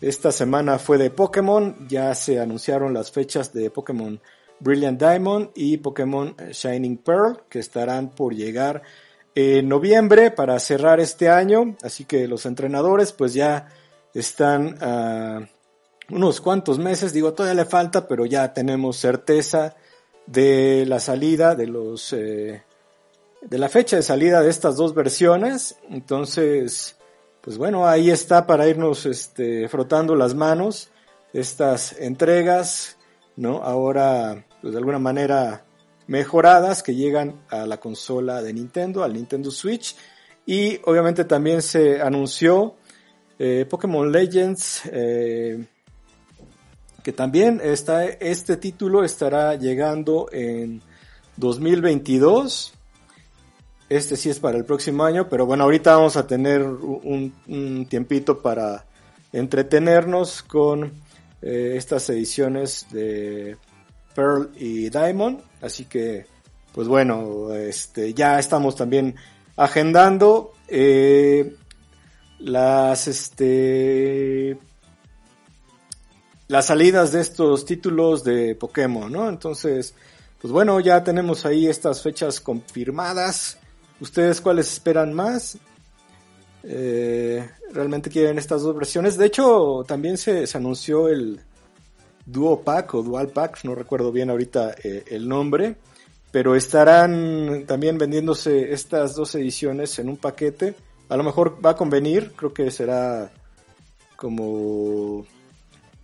Esta 0.00 0.32
semana 0.32 0.78
fue 0.78 0.98
de 0.98 1.10
Pokémon, 1.10 1.86
ya 1.88 2.14
se 2.14 2.40
anunciaron 2.40 2.92
las 2.92 3.10
fechas 3.10 3.52
de 3.52 3.70
Pokémon 3.70 4.20
Brilliant 4.60 5.00
Diamond 5.00 5.50
y 5.54 5.76
Pokémon 5.78 6.36
Shining 6.50 6.98
Pearl, 6.98 7.44
que 7.48 7.60
estarán 7.60 8.10
por 8.10 8.34
llegar 8.34 8.82
en 9.34 9.68
noviembre 9.68 10.30
para 10.30 10.58
cerrar 10.58 11.00
este 11.00 11.28
año. 11.28 11.76
Así 11.82 12.04
que 12.04 12.28
los 12.28 12.46
entrenadores 12.46 13.12
pues 13.12 13.34
ya 13.34 13.68
están 14.12 14.76
a 14.80 15.48
unos 16.10 16.40
cuantos 16.40 16.78
meses, 16.78 17.12
digo, 17.12 17.32
todavía 17.32 17.62
le 17.62 17.68
falta, 17.68 18.06
pero 18.06 18.26
ya 18.26 18.52
tenemos 18.52 18.96
certeza 18.96 19.74
de 20.26 20.84
la 20.86 21.00
salida 21.00 21.54
de 21.54 21.66
los... 21.66 22.12
Eh, 22.12 22.62
de 23.42 23.58
la 23.58 23.68
fecha 23.68 23.96
de 23.96 24.02
salida 24.02 24.42
de 24.42 24.48
estas 24.48 24.76
dos 24.76 24.94
versiones. 24.94 25.76
Entonces, 25.90 26.96
pues 27.42 27.58
bueno, 27.58 27.86
ahí 27.86 28.10
está 28.10 28.46
para 28.46 28.66
irnos 28.66 29.04
este, 29.04 29.68
frotando 29.68 30.14
las 30.14 30.34
manos 30.34 30.90
estas 31.34 31.98
entregas, 31.98 32.96
¿no? 33.36 33.62
Ahora, 33.62 34.46
pues 34.62 34.72
de 34.72 34.78
alguna 34.78 34.98
manera 34.98 35.64
mejoradas 36.06 36.82
que 36.82 36.94
llegan 36.94 37.44
a 37.50 37.66
la 37.66 37.78
consola 37.78 38.42
de 38.42 38.52
Nintendo, 38.52 39.02
al 39.02 39.12
Nintendo 39.12 39.50
Switch. 39.50 39.96
Y 40.46 40.78
obviamente 40.84 41.24
también 41.24 41.62
se 41.62 42.00
anunció 42.00 42.76
eh, 43.38 43.66
Pokémon 43.68 44.10
Legends, 44.10 44.82
eh, 44.86 45.66
que 47.04 47.12
también 47.12 47.60
está, 47.62 48.06
este 48.06 48.56
título 48.56 49.04
estará 49.04 49.56
llegando 49.56 50.26
en 50.32 50.80
2022. 51.36 52.72
Este 53.90 54.16
sí 54.16 54.30
es 54.30 54.40
para 54.40 54.56
el 54.56 54.64
próximo 54.64 55.04
año, 55.04 55.28
pero 55.28 55.44
bueno, 55.44 55.64
ahorita 55.64 55.96
vamos 55.96 56.16
a 56.16 56.26
tener 56.26 56.62
un, 56.62 57.86
tiempito 57.90 58.40
para 58.40 58.86
entretenernos 59.34 60.42
con 60.42 60.94
eh, 61.42 61.74
estas 61.76 62.08
ediciones 62.08 62.86
de 62.90 63.58
Pearl 64.14 64.50
y 64.56 64.88
Diamond. 64.88 65.42
Así 65.60 65.84
que, 65.84 66.24
pues 66.72 66.88
bueno, 66.88 67.52
este, 67.52 68.14
ya 68.14 68.38
estamos 68.38 68.76
también 68.76 69.14
agendando 69.56 70.52
eh, 70.68 71.54
las, 72.38 73.08
este, 73.08 74.56
las 76.48 76.66
salidas 76.66 77.12
de 77.12 77.20
estos 77.20 77.64
títulos 77.64 78.24
de 78.24 78.54
Pokémon, 78.54 79.10
¿no? 79.10 79.28
Entonces, 79.28 79.94
pues 80.40 80.52
bueno, 80.52 80.78
ya 80.80 81.02
tenemos 81.02 81.46
ahí 81.46 81.66
estas 81.66 82.02
fechas 82.02 82.40
confirmadas. 82.40 83.58
¿Ustedes 84.00 84.40
cuáles 84.40 84.72
esperan 84.72 85.14
más? 85.14 85.56
Eh, 86.62 87.48
¿Realmente 87.72 88.10
quieren 88.10 88.38
estas 88.38 88.62
dos 88.62 88.76
versiones? 88.76 89.16
De 89.16 89.26
hecho, 89.26 89.84
también 89.86 90.18
se, 90.18 90.44
anunció 90.54 91.08
el 91.08 91.40
Duo 92.26 92.60
Pack 92.60 92.94
o 92.94 93.02
Dual 93.02 93.28
Pack, 93.28 93.64
no 93.64 93.74
recuerdo 93.74 94.12
bien 94.12 94.30
ahorita 94.30 94.74
eh, 94.82 95.04
el 95.08 95.28
nombre, 95.28 95.76
pero 96.30 96.54
estarán 96.54 97.64
también 97.66 97.96
vendiéndose 97.96 98.72
estas 98.72 99.14
dos 99.14 99.34
ediciones 99.34 99.98
en 99.98 100.08
un 100.08 100.16
paquete. 100.16 100.74
A 101.08 101.16
lo 101.16 101.22
mejor 101.22 101.58
va 101.64 101.70
a 101.70 101.76
convenir, 101.76 102.32
creo 102.34 102.52
que 102.52 102.70
será 102.70 103.30
como 104.16 105.26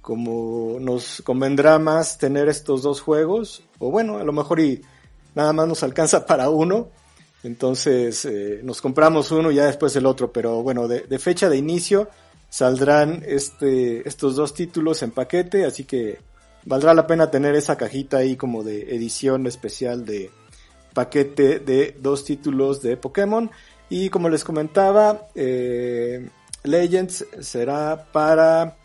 como 0.01 0.79
nos 0.81 1.23
convendrá 1.23 1.79
más 1.79 2.19
tener 2.19 2.49
estos 2.49 2.83
dos 2.83 3.01
juegos, 3.01 3.63
o 3.79 3.91
bueno, 3.91 4.19
a 4.19 4.25
lo 4.25 4.33
mejor 4.33 4.61
y 4.61 4.83
nada 5.35 5.53
más 5.53 5.69
nos 5.69 5.83
alcanza 5.83 6.27
para 6.27 6.51
uno, 6.51 6.89
entonces 7.43 8.25
eh, 8.25 8.61
nos 8.63 8.81
compramos 8.81 9.31
uno 9.31 9.51
y 9.51 9.57
ya 9.57 9.67
después 9.67 9.95
el 9.97 10.07
otro, 10.07 10.33
pero 10.33 10.63
bueno, 10.63 10.89
de, 10.89 11.19
fecha 11.19 11.49
de 11.49 11.57
inicio 11.57 12.09
saldrán 12.49 13.23
este, 13.27 14.07
estos 14.07 14.37
dos 14.37 14.55
títulos 14.55 15.03
en 15.03 15.11
paquete, 15.11 15.65
así 15.65 15.85
que 15.85 16.19
valdrá 16.65 16.93
la 16.95 17.07
pena 17.07 17.31
tener 17.31 17.55
esa 17.55 17.77
cajita 17.77 18.19
ahí 18.19 18.37
como 18.37 18.63
de 18.63 18.95
edición 18.95 19.47
especial 19.47 20.05
de 20.05 20.31
paquete 20.93 21.61
de 21.61 21.97
dos 22.01 22.25
títulos 22.25 22.83
de 22.83 22.97
Pokémon. 22.97 23.51
Y 23.89 24.09
como 24.09 24.29
les 24.29 24.45
comentaba, 24.45 25.29
eh, 25.35 26.29
Legends 26.63 27.25
será 27.41 28.07
para 28.13 28.77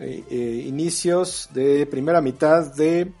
eh, 0.00 0.24
eh, 0.30 0.64
inicios 0.66 1.48
de 1.52 1.86
primera 1.86 2.20
mitad 2.20 2.74
de 2.74 3.12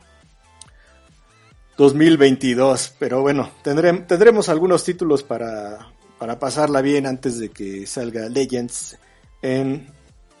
2022. 1.76 2.94
Pero 2.98 3.20
bueno, 3.20 3.50
tendremos, 3.62 4.48
algunos 4.48 4.82
títulos 4.82 5.22
para, 5.22 5.92
para 6.18 6.38
pasarla 6.38 6.80
bien 6.80 7.06
antes 7.06 7.38
de 7.38 7.50
que 7.50 7.86
salga 7.86 8.28
Legends 8.28 8.98
en 9.42 9.88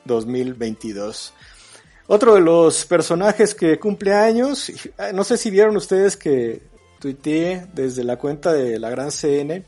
2022. 0.06 1.34
Otro 2.06 2.34
de 2.34 2.40
los 2.40 2.86
personajes 2.86 3.54
que 3.54 3.78
cumple 3.78 4.14
años, 4.14 4.72
ah, 4.98 5.12
no 5.12 5.22
sé 5.24 5.36
si 5.36 5.50
vieron 5.50 5.76
ustedes 5.76 6.16
que 6.16 6.62
tuiteé 6.98 7.66
desde 7.72 8.02
la 8.02 8.16
cuenta 8.16 8.52
de 8.52 8.78
la 8.78 8.90
Gran 8.90 9.10
CN 9.10 9.64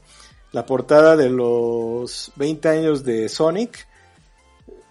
la 0.52 0.66
portada 0.66 1.16
de 1.16 1.30
los 1.30 2.30
20 2.36 2.68
años 2.68 3.04
de 3.04 3.28
Sonic. 3.28 3.86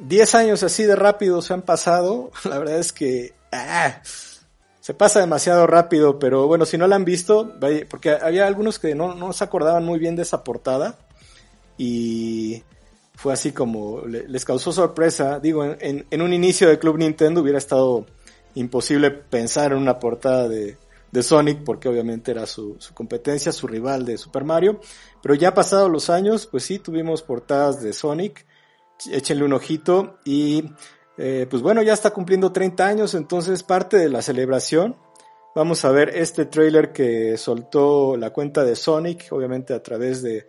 10 0.01 0.36
años 0.36 0.63
así 0.63 0.84
de 0.84 0.96
rápido 0.96 1.41
se 1.41 1.53
han 1.53 1.62
pasado. 1.62 2.31
La 2.43 2.58
verdad 2.58 2.79
es 2.79 2.91
que 2.91 3.34
ah, 3.51 4.01
se 4.79 4.93
pasa 4.93 5.20
demasiado 5.20 5.67
rápido, 5.67 6.20
pero 6.20 6.48
bueno, 6.48 6.65
si 6.65 6.77
no 6.77 6.88
la 6.88 6.96
han 6.96 7.05
visto, 7.05 7.53
porque 7.89 8.12
había 8.12 8.48
algunos 8.48 8.79
que 8.79 8.96
no, 8.96 9.31
se 9.31 9.43
acordaban 9.43 9.86
muy 9.86 10.00
bien 10.00 10.15
de 10.15 10.24
esa 10.24 10.43
portada 10.43 10.98
y 11.77 12.63
fue 13.13 13.34
así 13.34 13.51
como 13.51 14.01
les 14.08 14.43
causó 14.43 14.72
sorpresa. 14.72 15.39
Digo, 15.39 15.63
en, 15.63 16.22
un 16.22 16.34
inicio 16.34 16.67
de 16.67 16.79
Club 16.79 16.98
Nintendo 16.98 17.41
hubiera 17.41 17.60
estado 17.60 18.08
imposible 18.55 19.12
pensar 19.12 19.72
en 19.72 19.77
una 19.77 20.00
portada 20.00 20.50
de, 20.50 20.77
de 21.12 21.24
Sonic, 21.24 21.63
porque 21.63 21.88
obviamente 21.88 22.31
era 22.31 22.48
su, 22.48 22.77
su, 22.79 22.96
competencia, 22.96 23.51
su 23.51 23.67
rival 23.67 24.03
de 24.03 24.17
Super 24.17 24.43
Mario. 24.43 24.81
Pero 25.22 25.36
ya 25.36 25.53
pasados 25.53 25.91
los 25.91 26.10
años, 26.10 26.48
pues 26.48 26.63
sí, 26.63 26.79
tuvimos 26.79 27.22
portadas 27.22 27.84
de 27.84 27.93
Sonic 27.93 28.48
échenle 29.08 29.46
un 29.46 29.53
ojito 29.53 30.20
y 30.25 30.72
eh, 31.17 31.48
pues 31.50 31.62
bueno, 31.62 31.81
ya 31.81 31.93
está 31.93 32.12
cumpliendo 32.12 32.51
30 32.51 32.86
años, 32.86 33.13
entonces 33.13 33.63
parte 33.63 33.98
de 33.98 34.10
la 34.10 34.22
celebración. 34.22 34.98
Vamos 35.53 35.84
a 35.84 35.91
ver 35.91 36.10
este 36.15 36.46
trailer 36.46 36.93
que 36.93 37.38
soltó 37.38 38.15
la 38.15 38.29
cuenta 38.29 38.63
de 38.63 38.75
Sonic, 38.75 39.27
obviamente 39.31 39.74
a 39.74 39.84
través 39.84 40.22
de, 40.22 40.48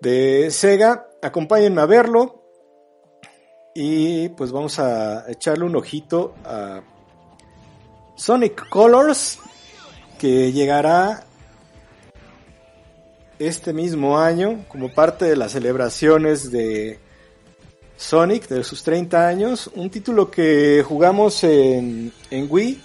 de 0.00 0.50
Sega. 0.50 1.08
Acompáñenme 1.20 1.80
a 1.80 1.86
verlo 1.86 2.44
y 3.74 4.28
pues 4.30 4.52
vamos 4.52 4.78
a 4.78 5.30
echarle 5.30 5.64
un 5.64 5.76
ojito 5.76 6.34
a 6.44 6.82
Sonic 8.16 8.68
Colors 8.68 9.38
que 10.18 10.52
llegará 10.52 11.24
este 13.38 13.72
mismo 13.72 14.18
año 14.18 14.64
como 14.68 14.92
parte 14.92 15.24
de 15.24 15.36
las 15.36 15.52
celebraciones 15.52 16.50
de 16.50 17.00
Sonic 18.00 18.48
de 18.48 18.64
sus 18.64 18.82
30 18.82 19.28
años, 19.28 19.70
un 19.74 19.90
título 19.90 20.30
que 20.30 20.82
jugamos 20.82 21.44
en, 21.44 22.10
en 22.30 22.46
Wii, 22.48 22.80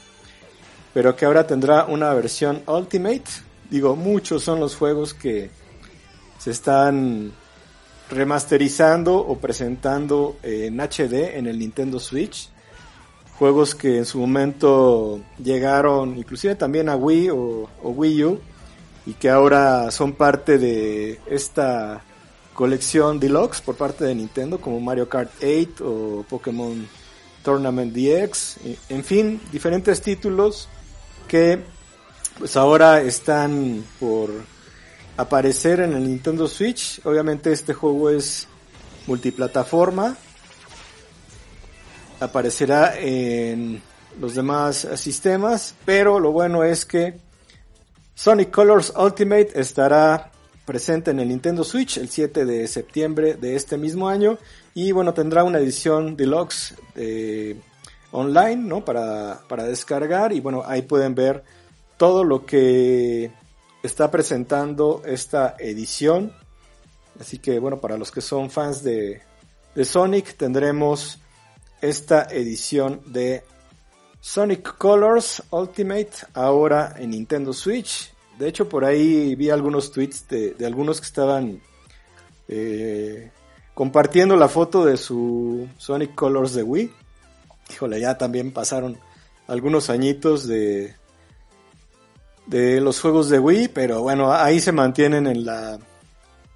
pero 0.93 1.15
que 1.15 1.23
ahora 1.23 1.47
tendrá 1.47 1.85
una 1.85 2.13
versión 2.13 2.61
Ultimate. 2.67 3.23
Digo, 3.69 3.95
muchos 3.95 4.43
son 4.43 4.59
los 4.59 4.75
juegos 4.75 5.13
que 5.13 5.49
se 6.37 6.51
están 6.51 7.31
remasterizando 8.09 9.15
o 9.15 9.37
presentando 9.37 10.35
en 10.43 10.81
HD 10.81 11.37
en 11.37 11.47
el 11.47 11.59
Nintendo 11.59 11.97
Switch. 11.97 12.49
Juegos 13.39 13.73
que 13.73 13.99
en 13.99 14.05
su 14.05 14.19
momento 14.19 15.21
llegaron 15.41 16.17
inclusive 16.17 16.55
también 16.55 16.89
a 16.89 16.97
Wii 16.97 17.29
o, 17.29 17.69
o 17.83 17.89
Wii 17.89 18.23
U 18.25 18.39
y 19.05 19.13
que 19.13 19.29
ahora 19.29 19.89
son 19.91 20.11
parte 20.11 20.57
de 20.57 21.21
esta 21.25 22.03
colección 22.55 23.19
deluxe 23.19 23.61
por 23.61 23.75
parte 23.75 24.05
de 24.05 24.15
Nintendo 24.15 24.59
como 24.59 24.79
Mario 24.79 25.07
Kart 25.07 25.29
8 25.43 25.83
o 25.85 26.25
Pokémon 26.27 26.87
Tournament 27.43 27.93
DX, 27.93 28.57
en 28.89 29.03
fin, 29.03 29.39
diferentes 29.51 30.01
títulos 30.01 30.67
que 31.27 31.59
pues 32.39 32.55
ahora 32.57 33.01
están 33.01 33.83
por 33.99 34.31
aparecer 35.17 35.81
en 35.81 35.93
el 35.93 36.07
Nintendo 36.07 36.47
Switch. 36.47 36.99
Obviamente 37.05 37.51
este 37.51 37.73
juego 37.73 38.09
es 38.09 38.47
multiplataforma. 39.07 40.17
Aparecerá 42.19 42.97
en 42.97 43.81
los 44.19 44.35
demás 44.35 44.87
sistemas, 44.95 45.75
pero 45.85 46.19
lo 46.19 46.31
bueno 46.31 46.63
es 46.63 46.85
que 46.85 47.19
Sonic 48.15 48.51
Colors 48.51 48.93
Ultimate 48.95 49.51
estará 49.55 50.31
presente 50.65 51.11
en 51.11 51.19
el 51.19 51.29
Nintendo 51.29 51.63
Switch 51.63 51.97
el 51.97 52.09
7 52.09 52.45
de 52.45 52.67
septiembre 52.67 53.35
de 53.35 53.55
este 53.55 53.77
mismo 53.77 54.09
año. 54.09 54.37
Y 54.73 54.91
bueno 54.91 55.13
tendrá 55.13 55.43
una 55.43 55.59
edición 55.59 56.17
deluxe 56.17 56.75
eh, 56.95 57.59
online 58.11 58.57
no 58.57 58.83
para, 58.83 59.41
para 59.47 59.63
descargar. 59.63 60.33
Y 60.33 60.39
bueno 60.39 60.63
ahí 60.65 60.81
pueden 60.81 61.15
ver 61.15 61.43
todo 61.97 62.23
lo 62.23 62.45
que 62.45 63.31
está 63.83 64.09
presentando 64.11 65.03
esta 65.05 65.55
edición. 65.59 66.33
Así 67.19 67.37
que 67.37 67.59
bueno 67.59 67.79
para 67.79 67.97
los 67.97 68.11
que 68.11 68.21
son 68.21 68.49
fans 68.49 68.83
de, 68.83 69.21
de 69.75 69.85
Sonic 69.85 70.35
tendremos 70.35 71.19
esta 71.81 72.23
edición 72.23 73.01
de 73.05 73.43
Sonic 74.19 74.77
Colors 74.77 75.43
Ultimate 75.51 76.11
ahora 76.33 76.95
en 76.97 77.11
Nintendo 77.11 77.53
Switch. 77.53 78.14
De 78.37 78.47
hecho, 78.47 78.67
por 78.67 78.83
ahí 78.83 79.35
vi 79.35 79.49
algunos 79.49 79.91
tweets 79.91 80.27
de, 80.27 80.55
algunos 80.65 80.99
que 80.99 81.07
estaban 81.07 81.61
eh, 82.47 83.31
compartiendo 83.73 84.35
la 84.35 84.47
foto 84.47 84.85
de 84.85 84.97
su 84.97 85.67
Sonic 85.77 86.15
Colors 86.15 86.53
de 86.53 86.63
Wii. 86.63 86.91
Híjole, 87.71 87.99
ya 87.99 88.17
también 88.17 88.51
pasaron 88.51 88.97
algunos 89.47 89.89
añitos 89.89 90.47
de, 90.47 90.95
de 92.45 92.81
los 92.81 92.99
juegos 92.99 93.29
de 93.29 93.39
Wii, 93.39 93.69
pero 93.69 94.01
bueno, 94.01 94.33
ahí 94.33 94.59
se 94.59 94.71
mantienen 94.71 95.27
en 95.27 95.45
la 95.45 95.79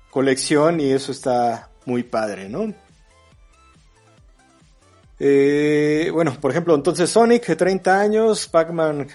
colección 0.09 0.79
y 0.79 0.91
eso 0.91 1.11
está 1.11 1.69
muy 1.85 2.03
padre, 2.03 2.49
¿no? 2.49 2.73
Eh, 5.19 6.09
bueno, 6.13 6.37
por 6.39 6.51
ejemplo, 6.51 6.73
entonces 6.75 7.09
Sonic, 7.09 7.57
30 7.57 7.99
años, 7.99 8.47
Pac-Man, 8.47 9.07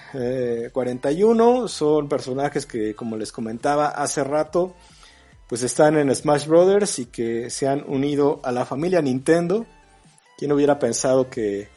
41, 0.72 1.64
eh, 1.64 1.68
son 1.68 2.08
personajes 2.08 2.66
que, 2.66 2.94
como 2.94 3.16
les 3.16 3.32
comentaba 3.32 3.88
hace 3.88 4.22
rato, 4.22 4.74
pues 5.48 5.62
están 5.62 5.96
en 5.96 6.14
Smash 6.14 6.46
Brothers 6.46 6.98
y 6.98 7.06
que 7.06 7.48
se 7.48 7.66
han 7.66 7.84
unido 7.88 8.40
a 8.42 8.52
la 8.52 8.66
familia 8.66 9.00
Nintendo. 9.00 9.64
¿Quién 10.36 10.52
hubiera 10.52 10.78
pensado 10.78 11.30
que 11.30 11.68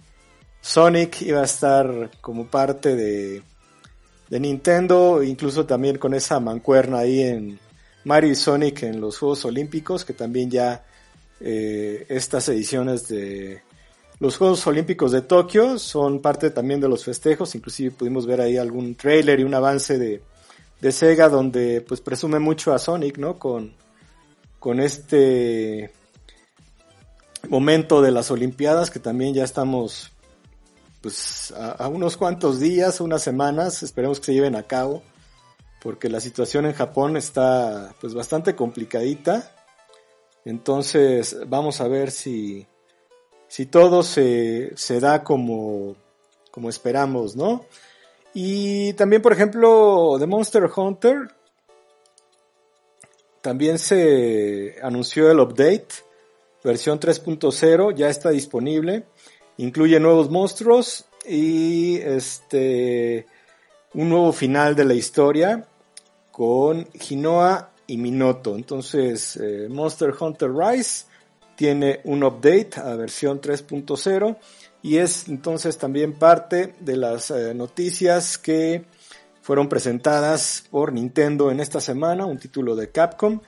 Sonic 0.62 1.22
iba 1.22 1.42
a 1.42 1.46
estar 1.46 2.12
como 2.20 2.48
parte 2.48 2.96
de, 2.96 3.44
de 4.30 4.40
Nintendo, 4.40 5.24
incluso 5.24 5.66
también 5.66 5.98
con 5.98 6.14
esa 6.14 6.40
mancuerna 6.40 7.00
ahí 7.00 7.22
en 7.22 7.60
Mario 8.04 8.32
y 8.32 8.36
Sonic 8.36 8.84
en 8.84 9.00
los 9.00 9.18
Juegos 9.20 9.46
Olímpicos, 9.46 10.04
que 10.04 10.14
también 10.14 10.50
ya 10.50 10.86
eh, 11.40 12.06
estas 12.10 12.50
ediciones 12.50 13.08
de 13.08 13.62
los 14.20 14.38
Juegos 14.38 14.66
Olímpicos 14.66 15.12
de 15.12 15.22
Tokio 15.22 15.78
son 15.78 16.22
parte 16.22 16.50
también 16.50 16.80
de 16.80 16.90
los 16.90 17.04
festejos, 17.04 17.54
inclusive 17.56 17.92
pudimos 17.92 18.26
ver 18.26 18.42
ahí 18.42 18.58
algún 18.58 18.96
trailer 18.96 19.40
y 19.40 19.44
un 19.44 19.54
avance 19.54 20.00
de, 20.00 20.22
de 20.82 20.92
Sega 20.92 21.30
donde 21.30 21.82
pues 21.82 22.02
presume 22.02 22.40
mucho 22.40 22.74
a 22.74 22.80
Sonic, 22.80 23.18
¿no? 23.18 23.38
Con, 23.38 23.74
con 24.60 24.80
este 24.80 25.92
momento 27.48 28.02
de 28.02 28.12
las 28.12 28.32
Olimpiadas 28.32 28.90
que 28.90 29.00
también 29.00 29.34
ya 29.34 29.44
estamos 29.44 30.12
pues 31.02 31.54
a, 31.56 31.88
unos 31.88 32.18
cuantos 32.18 32.60
días, 32.60 33.00
unas 33.02 33.22
semanas, 33.22 33.84
esperemos 33.84 34.20
que 34.20 34.28
se 34.28 34.34
lleven 34.34 34.56
a 34.56 34.64
cabo, 34.64 35.04
porque 35.82 36.10
la 36.10 36.20
situación 36.20 36.66
en 36.66 36.74
Japón 36.74 37.18
está 37.18 37.94
pues 38.02 38.14
bastante 38.14 38.56
complicadita. 38.56 39.54
Entonces 40.44 41.38
vamos 41.48 41.82
a 41.82 41.88
ver 41.88 42.10
si, 42.10 42.66
si 43.48 43.66
todo 43.66 44.04
se, 44.04 44.76
se 44.76 45.00
da 45.00 45.24
como, 45.24 45.96
como 46.52 46.70
esperamos, 46.70 47.36
¿no? 47.36 47.66
Y 48.34 48.94
también, 48.94 49.22
por 49.22 49.34
ejemplo, 49.34 50.18
The 50.20 50.28
Monster 50.28 50.70
Hunter, 50.76 51.30
también 53.42 53.80
se 53.80 54.76
anunció 54.84 55.32
el 55.32 55.40
update, 55.40 55.88
versión 56.64 57.00
3.0, 57.00 57.96
ya 57.96 58.10
está 58.10 58.30
disponible. 58.30 59.06
Incluye 59.58 60.00
nuevos 60.00 60.30
monstruos 60.30 61.06
y 61.26 61.98
este 61.98 63.26
un 63.94 64.10
nuevo 64.10 64.32
final 64.34 64.76
de 64.76 64.86
la 64.86 64.94
historia 64.94 65.66
con 66.32 66.88
Hinoa 67.10 67.72
y 67.88 67.98
Minoto. 67.98 68.56
Entonces, 68.56 69.38
eh, 69.38 69.68
Monster 69.70 70.14
Hunter 70.20 70.52
Rise 70.54 71.06
tiene 71.58 72.02
un 72.04 72.24
update 72.24 72.80
a 72.82 72.96
versión 72.96 73.42
3.0 73.42 74.38
y 74.84 74.98
es 74.98 75.28
entonces 75.28 75.78
también 75.78 76.14
parte 76.14 76.76
de 76.80 76.96
las 76.96 77.32
eh, 77.32 77.54
noticias 77.56 78.38
que 78.38 78.86
fueron 79.42 79.68
presentadas 79.68 80.64
por 80.70 80.94
Nintendo 80.94 81.50
en 81.50 81.60
esta 81.60 81.82
semana, 81.82 82.26
un 82.26 82.38
título 82.38 82.76
de 82.76 82.92
Capcom. 82.92 83.42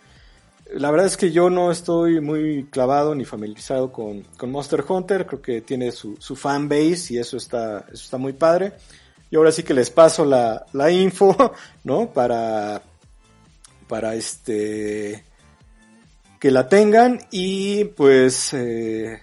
La 0.73 0.89
verdad 0.91 1.05
es 1.05 1.17
que 1.17 1.31
yo 1.31 1.49
no 1.49 1.71
estoy 1.71 2.19
muy 2.19 2.65
clavado 2.71 3.13
ni 3.13 3.25
familiarizado 3.25 3.91
con, 3.91 4.25
Monster 4.43 4.83
Hunter, 4.87 5.27
creo 5.27 5.41
que 5.41 5.61
tiene 5.61 5.91
su, 5.91 6.15
su 6.19 6.35
fan 6.35 6.67
base 6.67 7.13
y 7.13 7.17
eso 7.17 7.37
está, 7.37 7.85
eso 7.91 8.03
está 8.03 8.17
muy 8.17 8.33
padre. 8.33 8.73
Y 9.29 9.35
ahora 9.35 9.51
sí 9.51 9.61
que 9.61 9.75
les 9.75 9.91
paso 9.91 10.25
la, 10.25 10.65
la 10.73 10.89
info, 10.89 11.35
¿no? 11.83 12.11
Para, 12.11 12.81
para 13.87 14.15
este, 14.15 15.23
que 16.39 16.51
la 16.51 16.69
tengan 16.69 17.19
y 17.31 17.83
pues 17.83 18.53
eh, 18.53 19.19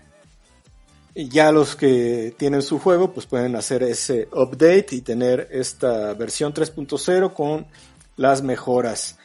ya 1.14 1.50
los 1.50 1.74
que 1.74 2.34
tienen 2.36 2.60
su 2.60 2.78
juego 2.78 3.12
pues 3.12 3.26
pueden 3.26 3.56
hacer 3.56 3.82
ese 3.82 4.28
update 4.32 4.88
y 4.90 5.00
tener 5.00 5.48
esta 5.50 6.12
versión 6.12 6.52
3.0 6.52 7.32
con 7.32 7.66
las 8.16 8.42
mejoras. 8.42 9.18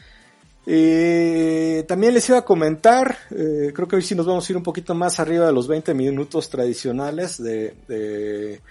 Eh, 0.66 1.84
también 1.88 2.14
les 2.14 2.30
iba 2.30 2.38
a 2.38 2.46
comentar, 2.46 3.18
eh, 3.32 3.72
creo 3.74 3.88
que 3.88 3.98
hoy 3.98 4.04
sí 4.04 4.16
nos 4.16 4.28
vamos 4.28 4.48
a 4.48 4.54
ir 4.54 4.58
un 4.58 4.64
poquito 4.64 4.94
más 4.94 5.20
arriba 5.20 5.48
de 5.48 5.52
los 5.52 5.68
20 5.68 5.94
minutos 5.94 6.50
tradicionales 6.50 7.42
de, 7.42 8.62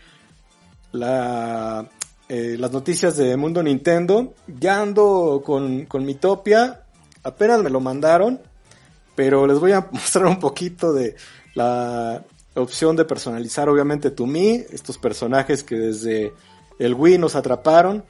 la, 0.92 1.87
las 2.28 2.72
noticias 2.72 3.16
de 3.16 3.37
Mundo 3.37 3.62
Nintendo. 3.62 4.35
Ya 4.46 4.80
ando 4.80 5.42
con, 5.44 5.85
con 5.87 6.06
mi 6.06 6.14
Topia, 6.14 6.85
apenas 7.24 7.61
me 7.61 7.70
lo 7.70 7.80
mandaron 7.80 8.40
pero 9.20 9.46
les 9.46 9.59
voy 9.59 9.72
a 9.72 9.87
mostrar 9.92 10.24
un 10.24 10.38
poquito 10.38 10.94
de 10.94 11.14
la 11.54 12.24
opción 12.54 12.96
de 12.96 13.04
personalizar 13.04 13.68
obviamente 13.68 14.11
tu 14.11 14.26
Mi, 14.26 14.64
estos 14.72 14.96
personajes 14.96 15.62
que 15.62 15.74
desde 15.74 16.33
el 16.78 16.94
Wii 16.94 17.18
nos 17.18 17.37
atraparon. 17.37 18.02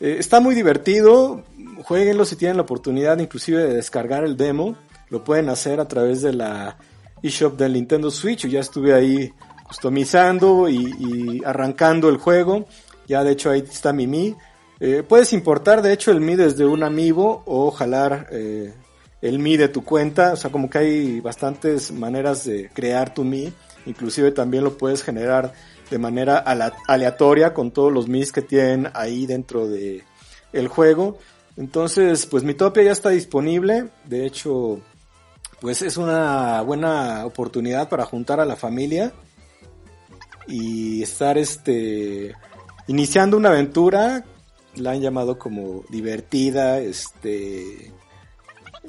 Eh, 0.00 0.16
está 0.18 0.40
muy 0.40 0.54
divertido, 0.54 1.44
jueguenlo 1.82 2.24
si 2.24 2.36
tienen 2.36 2.56
la 2.56 2.62
oportunidad 2.62 3.18
inclusive 3.18 3.62
de 3.62 3.74
descargar 3.74 4.24
el 4.24 4.38
demo, 4.38 4.74
lo 5.10 5.22
pueden 5.22 5.50
hacer 5.50 5.80
a 5.80 5.86
través 5.86 6.22
de 6.22 6.32
la 6.32 6.78
eShop 7.22 7.58
del 7.58 7.74
Nintendo 7.74 8.10
Switch, 8.10 8.44
yo 8.44 8.48
ya 8.48 8.60
estuve 8.60 8.94
ahí 8.94 9.34
customizando 9.68 10.66
y, 10.70 11.42
arrancando 11.44 12.08
el 12.08 12.16
juego, 12.16 12.64
ya 13.06 13.22
de 13.22 13.32
hecho 13.32 13.50
ahí 13.50 13.64
está 13.70 13.92
mi 13.92 14.06
Mi. 14.06 14.34
Eh, 14.80 15.02
puedes 15.06 15.34
importar 15.34 15.82
de 15.82 15.92
hecho 15.92 16.10
el 16.10 16.22
Mi 16.22 16.36
desde 16.36 16.64
un 16.64 16.84
amiibo 16.84 17.42
o 17.44 17.70
jalar 17.70 18.28
eh, 18.32 18.72
el 19.24 19.38
Mi 19.38 19.56
de 19.56 19.68
tu 19.68 19.82
cuenta, 19.82 20.34
o 20.34 20.36
sea, 20.36 20.52
como 20.52 20.68
que 20.68 20.78
hay 20.78 21.20
bastantes 21.20 21.90
maneras 21.90 22.44
de 22.44 22.68
crear 22.68 23.14
tu 23.14 23.24
Mi, 23.24 23.50
inclusive 23.86 24.32
también 24.32 24.64
lo 24.64 24.76
puedes 24.76 25.02
generar 25.02 25.54
de 25.90 25.98
manera 25.98 26.44
aleatoria 26.86 27.54
con 27.54 27.70
todos 27.70 27.90
los 27.90 28.06
Mis 28.06 28.32
que 28.32 28.42
tienen 28.42 28.90
ahí 28.92 29.24
dentro 29.24 29.66
de 29.66 30.04
el 30.52 30.68
juego. 30.68 31.16
Entonces, 31.56 32.26
pues 32.26 32.44
mi 32.44 32.52
Topia 32.52 32.82
ya 32.82 32.92
está 32.92 33.08
disponible, 33.10 33.88
de 34.04 34.26
hecho, 34.26 34.80
pues 35.58 35.80
es 35.80 35.96
una 35.96 36.60
buena 36.60 37.24
oportunidad 37.24 37.88
para 37.88 38.04
juntar 38.04 38.40
a 38.40 38.44
la 38.44 38.56
familia 38.56 39.14
y 40.46 41.02
estar 41.02 41.38
este 41.38 42.34
iniciando 42.88 43.38
una 43.38 43.48
aventura, 43.48 44.22
la 44.76 44.90
han 44.90 45.00
llamado 45.00 45.38
como 45.38 45.82
divertida, 45.88 46.78
este 46.80 47.90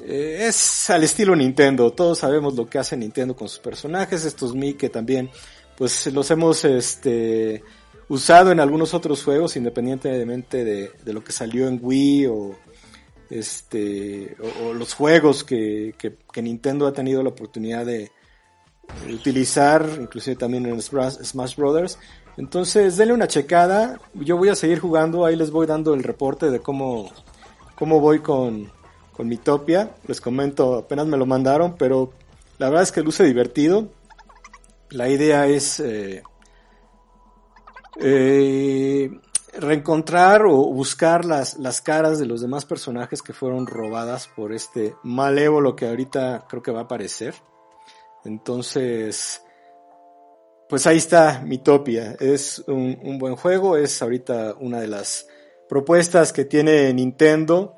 eh, 0.02 0.46
es 0.48 0.90
al 0.90 1.04
estilo 1.04 1.34
Nintendo. 1.34 1.92
Todos 1.92 2.18
sabemos 2.18 2.54
lo 2.54 2.66
que 2.66 2.78
hace 2.78 2.96
Nintendo 2.96 3.34
con 3.34 3.48
sus 3.48 3.58
personajes. 3.58 4.24
Estos 4.24 4.54
Mi 4.54 4.74
que 4.74 4.88
también, 4.88 5.30
pues 5.76 6.06
los 6.12 6.30
hemos 6.30 6.64
este, 6.64 7.62
usado 8.08 8.52
en 8.52 8.60
algunos 8.60 8.94
otros 8.94 9.24
juegos, 9.24 9.56
independientemente 9.56 10.64
de, 10.64 11.12
lo 11.12 11.24
que 11.24 11.32
salió 11.32 11.68
en 11.68 11.80
Wii 11.82 12.26
o 12.26 12.54
este 13.28 14.36
o, 14.62 14.72
los 14.72 14.94
juegos 14.94 15.42
que, 15.42 15.94
que, 15.98 16.42
Nintendo 16.42 16.86
ha 16.86 16.92
tenido 16.92 17.24
la 17.24 17.30
oportunidad 17.30 17.84
de 17.84 18.12
utilizar, 19.12 19.84
inclusive 20.00 20.36
también 20.36 20.66
en 20.66 20.80
Smash 20.80 21.56
Brothers. 21.56 21.98
Entonces, 22.36 22.96
denle 22.96 23.14
una 23.14 23.26
checada. 23.26 23.98
Yo 24.14 24.36
voy 24.36 24.50
a 24.50 24.54
seguir 24.54 24.78
jugando. 24.78 25.24
Ahí 25.24 25.36
les 25.36 25.50
voy 25.50 25.66
dando 25.66 25.94
el 25.94 26.02
reporte 26.04 26.50
de 26.50 26.60
cómo, 26.60 27.10
cómo 27.74 27.98
voy 27.98 28.20
con, 28.20 28.70
con 29.16 29.28
mi 29.28 29.38
Topia. 29.38 29.96
Les 30.06 30.20
comento, 30.20 30.76
apenas 30.76 31.06
me 31.06 31.16
lo 31.16 31.26
mandaron, 31.26 31.76
pero 31.76 32.12
la 32.58 32.68
verdad 32.68 32.82
es 32.82 32.92
que 32.92 33.02
luce 33.02 33.24
divertido. 33.24 33.88
La 34.90 35.08
idea 35.08 35.46
es 35.46 35.80
eh, 35.80 36.22
eh, 37.98 39.10
reencontrar 39.58 40.42
o 40.42 40.56
buscar 40.72 41.24
las, 41.24 41.58
las 41.58 41.80
caras 41.80 42.18
de 42.18 42.26
los 42.26 42.42
demás 42.42 42.66
personajes 42.66 43.22
que 43.22 43.32
fueron 43.32 43.66
robadas 43.66 44.28
por 44.28 44.52
este 44.52 44.94
malévolo 45.02 45.74
que 45.74 45.88
ahorita 45.88 46.44
creo 46.48 46.62
que 46.62 46.72
va 46.72 46.80
a 46.80 46.84
aparecer. 46.84 47.34
Entonces, 48.24 49.42
pues 50.68 50.86
ahí 50.86 50.98
está 50.98 51.40
mi 51.44 51.58
Topia. 51.58 52.16
Es 52.20 52.62
un, 52.66 52.98
un 53.02 53.18
buen 53.18 53.36
juego, 53.36 53.76
es 53.76 54.02
ahorita 54.02 54.56
una 54.60 54.80
de 54.80 54.88
las 54.88 55.26
propuestas 55.68 56.32
que 56.32 56.44
tiene 56.44 56.92
Nintendo 56.92 57.75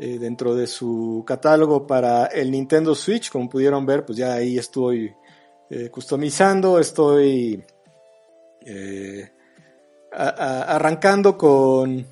eh, 0.00 0.18
dentro 0.18 0.54
de 0.54 0.66
su 0.66 1.22
catálogo 1.26 1.86
para 1.86 2.24
el 2.26 2.50
Nintendo 2.50 2.94
Switch. 2.94 3.30
Como 3.30 3.50
pudieron 3.50 3.84
ver, 3.84 4.06
pues 4.06 4.16
ya 4.16 4.32
ahí 4.32 4.56
estoy 4.56 5.12
eh, 5.68 5.90
customizando, 5.90 6.78
estoy 6.78 7.62
Eh, 8.62 9.30
arrancando 10.12 11.38
con, 11.38 12.06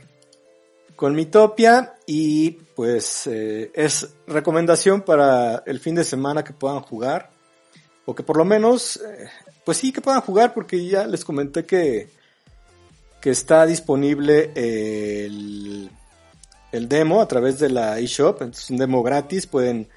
con 0.96 1.14
Mitopia 1.14 1.96
y 2.07 2.53
pues 2.77 3.27
es 3.27 4.09
recomendación 4.27 5.03
para 5.03 5.64
el 5.66 5.79
fin 5.81 5.96
de 5.96 6.05
semana 6.05 6.44
que 6.44 6.55
puedan 6.55 6.81
jugar 6.81 7.31
o 8.07 8.14
que 8.14 8.22
por 8.22 8.37
lo 8.37 8.44
menos 8.44 9.01
pues 9.64 9.79
sí 9.79 9.92
que 9.92 10.01
puedan 10.01 10.22
jugar 10.22 10.55
porque 10.55 10.87
ya 10.87 11.07
les 11.07 11.24
comenté 11.24 11.66
que 11.66 12.09
que 13.20 13.31
está 13.31 13.66
disponible 13.66 14.53
el, 14.55 15.90
el 16.73 16.89
demo 16.89 17.21
a 17.21 17.29
través 17.29 17.59
de 17.59 17.71
la 17.71 17.99
eShop, 17.99 18.43
es 18.43 18.71
un 18.71 18.77
demo 18.77 19.03
gratis, 19.03 19.47
pueden 19.47 19.89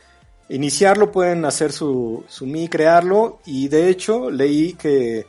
iniciarlo, 0.49 1.11
pueden 1.11 1.45
hacer 1.45 1.71
su, 1.71 2.23
su 2.27 2.45
Mi, 2.45 2.67
crearlo 2.67 3.39
y 3.45 3.67
de 3.67 3.89
hecho 3.89 4.29
leí 4.29 4.73
que 4.73 5.25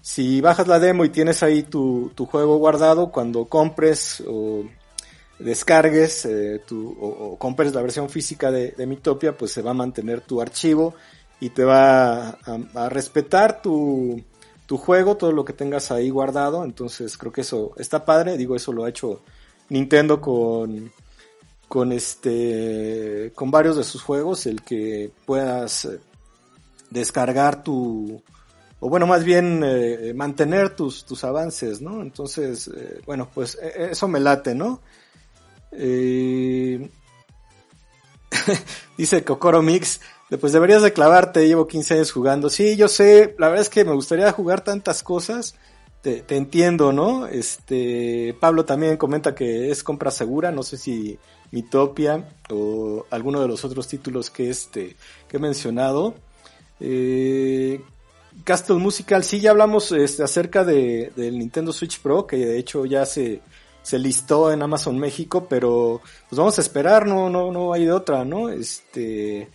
si 0.00 0.40
bajas 0.40 0.68
la 0.68 0.78
demo 0.78 1.04
y 1.04 1.10
tienes 1.10 1.42
ahí 1.42 1.62
tu, 1.62 2.12
tu 2.14 2.26
juego 2.26 2.56
guardado, 2.58 3.10
cuando 3.10 3.46
compres 3.46 4.22
o 4.26 4.64
descargues 5.38 6.24
eh, 6.24 6.62
tu, 6.66 6.96
o, 7.00 7.36
compres 7.38 7.74
la 7.74 7.82
versión 7.82 8.08
física 8.08 8.50
de, 8.50 8.72
de 8.72 8.86
Mitopia, 8.86 9.36
pues 9.36 9.52
se 9.52 9.62
va 9.62 9.70
a 9.72 9.74
mantener 9.74 10.20
tu 10.20 10.40
archivo 10.40 10.94
y 11.40 11.50
te 11.50 11.64
va 11.64 12.28
a, 12.28 12.58
a, 12.74 12.88
respetar 12.88 13.62
tu, 13.62 14.22
tu 14.66 14.76
juego, 14.76 15.16
todo 15.16 15.32
lo 15.32 15.44
que 15.44 15.52
tengas 15.52 15.90
ahí 15.90 16.10
guardado. 16.10 16.64
Entonces 16.64 17.16
creo 17.16 17.32
que 17.32 17.42
eso 17.42 17.72
está 17.76 18.04
padre. 18.04 18.36
Digo, 18.36 18.56
eso 18.56 18.72
lo 18.72 18.84
ha 18.84 18.88
hecho 18.88 19.22
Nintendo 19.68 20.20
con, 20.20 20.90
con 21.68 21.92
este, 21.92 23.32
con 23.34 23.50
varios 23.50 23.76
de 23.76 23.84
sus 23.84 24.02
juegos, 24.02 24.46
el 24.46 24.62
que 24.62 25.10
puedas 25.26 25.84
eh, 25.84 26.00
descargar 26.90 27.62
tu, 27.62 28.22
o 28.80 28.88
bueno, 28.88 29.06
más 29.06 29.24
bien 29.24 29.62
eh, 29.64 30.12
mantener 30.14 30.70
tus, 30.70 31.04
tus 31.04 31.24
avances, 31.24 31.80
¿no? 31.80 32.02
Entonces, 32.02 32.70
eh, 32.74 33.00
bueno, 33.06 33.28
pues 33.34 33.58
e, 33.60 33.66
e, 33.66 33.90
eso 33.92 34.08
me 34.08 34.20
late, 34.20 34.54
¿no? 34.54 34.80
Dice 38.96 39.24
Kokoro 39.24 39.62
Mix, 39.62 40.00
pues 40.40 40.52
deberías 40.52 40.82
de 40.82 40.92
clavarte, 40.92 41.46
llevo 41.46 41.66
15 41.66 41.94
años 41.94 42.12
jugando. 42.12 42.50
Sí, 42.50 42.76
yo 42.76 42.88
sé, 42.88 43.34
la 43.38 43.48
verdad 43.48 43.62
es 43.62 43.70
que 43.70 43.84
me 43.84 43.92
gustaría 43.92 44.30
jugar 44.32 44.62
tantas 44.62 45.02
cosas, 45.02 45.54
te, 46.02 46.24
entiendo, 46.36 46.92
¿no? 46.92 47.26
Este, 47.26 48.34
Pablo 48.38 48.64
también 48.64 48.96
comenta 48.96 49.34
que 49.34 49.70
es 49.70 49.82
compra 49.82 50.10
segura, 50.10 50.52
no 50.52 50.62
sé 50.62 50.78
si 50.78 51.18
Mitopia 51.50 52.28
o 52.50 53.06
alguno 53.10 53.40
de 53.40 53.48
los 53.48 53.64
otros 53.64 53.88
títulos 53.88 54.30
que 54.30 54.50
este, 54.50 54.96
que 55.28 55.36
he 55.36 55.40
mencionado. 55.40 56.14
Eh, 56.80 57.80
Castle 58.44 58.76
Musical, 58.76 59.24
sí, 59.24 59.40
ya 59.40 59.50
hablamos 59.50 59.90
este, 59.92 60.22
acerca 60.22 60.64
de, 60.64 61.12
del 61.16 61.38
Nintendo 61.38 61.72
Switch 61.72 62.00
Pro, 62.00 62.26
que 62.26 62.36
de 62.36 62.58
hecho 62.58 62.86
ya 62.86 63.04
se, 63.04 63.40
se 63.82 63.98
listó 63.98 64.52
en 64.52 64.62
Amazon 64.62 64.98
México, 64.98 65.46
pero 65.48 66.00
pues 66.28 66.38
vamos 66.38 66.58
a 66.58 66.60
esperar, 66.60 67.06
no, 67.06 67.28
no, 67.28 67.50
no 67.50 67.72
hay 67.72 67.84
de 67.84 67.92
otra, 67.92 68.24
¿no? 68.24 68.48
Este, 68.48 69.48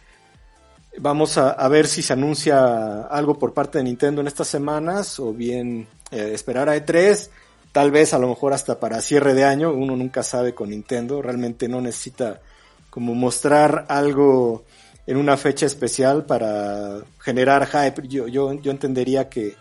vamos 0.99 1.37
a, 1.37 1.51
a 1.51 1.67
ver 1.67 1.87
si 1.87 2.01
se 2.01 2.13
anuncia 2.13 3.03
algo 3.03 3.37
por 3.37 3.53
parte 3.53 3.77
de 3.77 3.83
Nintendo 3.83 4.21
en 4.21 4.27
estas 4.27 4.47
semanas, 4.47 5.19
o 5.19 5.33
bien 5.33 5.87
eh, 6.11 6.31
esperar 6.33 6.69
a 6.69 6.77
E3, 6.77 7.29
tal 7.71 7.91
vez 7.91 8.13
a 8.13 8.19
lo 8.19 8.29
mejor 8.29 8.53
hasta 8.53 8.79
para 8.79 9.01
cierre 9.01 9.33
de 9.33 9.43
año, 9.43 9.73
uno 9.73 9.95
nunca 9.95 10.23
sabe 10.23 10.53
con 10.53 10.69
Nintendo, 10.69 11.21
realmente 11.21 11.67
no 11.67 11.81
necesita 11.81 12.41
como 12.89 13.15
mostrar 13.15 13.85
algo 13.89 14.63
en 15.07 15.17
una 15.17 15.35
fecha 15.37 15.65
especial 15.65 16.25
para 16.25 16.99
generar 17.19 17.65
hype. 17.65 18.07
Yo, 18.07 18.27
yo, 18.27 18.53
yo 18.53 18.71
entendería 18.71 19.27
que, 19.27 19.55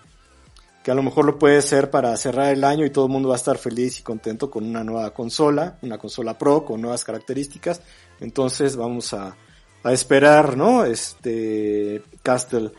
que 0.85 0.90
a 0.90 0.95
lo 0.95 1.03
mejor 1.03 1.25
lo 1.25 1.38
puede 1.38 1.62
ser 1.62 1.90
para 1.90 2.14
cerrar 2.18 2.53
el 2.53 2.62
año 2.64 2.85
y 2.85 2.90
todo 2.90 3.07
el 3.07 3.12
mundo 3.12 3.31
va 3.31 3.37
a 3.37 3.38
estar 3.38 3.57
feliz 3.57 3.99
y 3.99 4.03
contento 4.03 4.51
con 4.51 4.64
una 4.64 4.85
nueva 4.85 5.12
consola, 5.14 5.79
una 5.81 5.97
consola 5.97 6.37
Pro 6.37 6.64
con 6.64 6.83
nuevas 6.83 7.05
características. 7.05 7.81
Entonces 8.21 8.77
vamos 8.77 9.14
a, 9.14 9.35
a 9.85 9.92
esperar, 9.92 10.57
¿no? 10.57 10.85
Este, 10.85 12.03
Castle. 12.23 12.71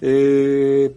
Eh, 0.00 0.96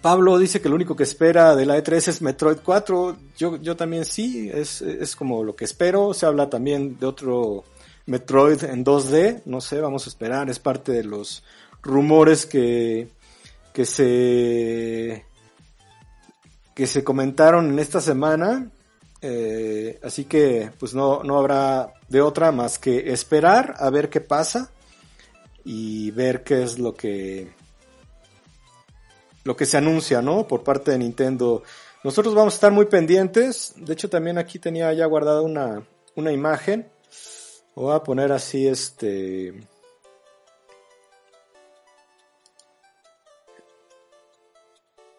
Pablo 0.00 0.38
dice 0.38 0.60
que 0.60 0.68
lo 0.68 0.74
único 0.74 0.96
que 0.96 1.02
espera 1.02 1.54
de 1.54 1.66
la 1.66 1.78
E3 1.78 2.08
es 2.08 2.22
Metroid 2.22 2.58
4. 2.64 3.16
Yo, 3.36 3.56
yo 3.56 3.76
también 3.76 4.04
sí, 4.04 4.50
es, 4.52 4.82
es 4.82 5.14
como 5.16 5.44
lo 5.44 5.54
que 5.54 5.64
espero. 5.64 6.14
Se 6.14 6.26
habla 6.26 6.48
también 6.48 6.98
de 6.98 7.06
otro 7.06 7.64
Metroid 8.08 8.64
en 8.64 8.84
2D, 8.84 9.42
no 9.44 9.60
sé, 9.60 9.80
vamos 9.80 10.06
a 10.06 10.08
esperar, 10.08 10.48
es 10.48 10.58
parte 10.58 10.92
de 10.92 11.04
los 11.04 11.44
rumores 11.82 12.46
que, 12.46 13.08
que 13.74 13.84
se 13.84 15.26
que 16.74 16.86
se 16.86 17.04
comentaron 17.04 17.70
en 17.70 17.78
esta 17.78 18.00
semana, 18.00 18.70
eh, 19.20 19.98
así 20.02 20.24
que 20.24 20.70
pues 20.78 20.94
no, 20.94 21.22
no 21.22 21.38
habrá 21.38 21.92
de 22.08 22.20
otra 22.20 22.52
más 22.52 22.78
que 22.78 23.12
esperar 23.12 23.74
a 23.78 23.90
ver 23.90 24.08
qué 24.08 24.20
pasa 24.20 24.70
y 25.64 26.10
ver 26.12 26.44
qué 26.44 26.62
es 26.62 26.78
lo 26.78 26.94
que 26.94 27.50
lo 29.44 29.56
que 29.56 29.66
se 29.66 29.78
anuncia, 29.78 30.20
¿no? 30.20 30.46
Por 30.46 30.62
parte 30.62 30.90
de 30.90 30.98
Nintendo. 30.98 31.62
Nosotros 32.04 32.34
vamos 32.34 32.54
a 32.54 32.56
estar 32.56 32.72
muy 32.72 32.86
pendientes. 32.86 33.72
De 33.76 33.94
hecho, 33.94 34.10
también 34.10 34.36
aquí 34.36 34.58
tenía 34.58 34.92
ya 34.92 35.06
guardada 35.06 35.40
una, 35.40 35.82
una 36.16 36.32
imagen 36.32 36.90
Voy 37.78 37.94
a 37.94 38.02
poner 38.02 38.32
así 38.32 38.66
este... 38.66 39.54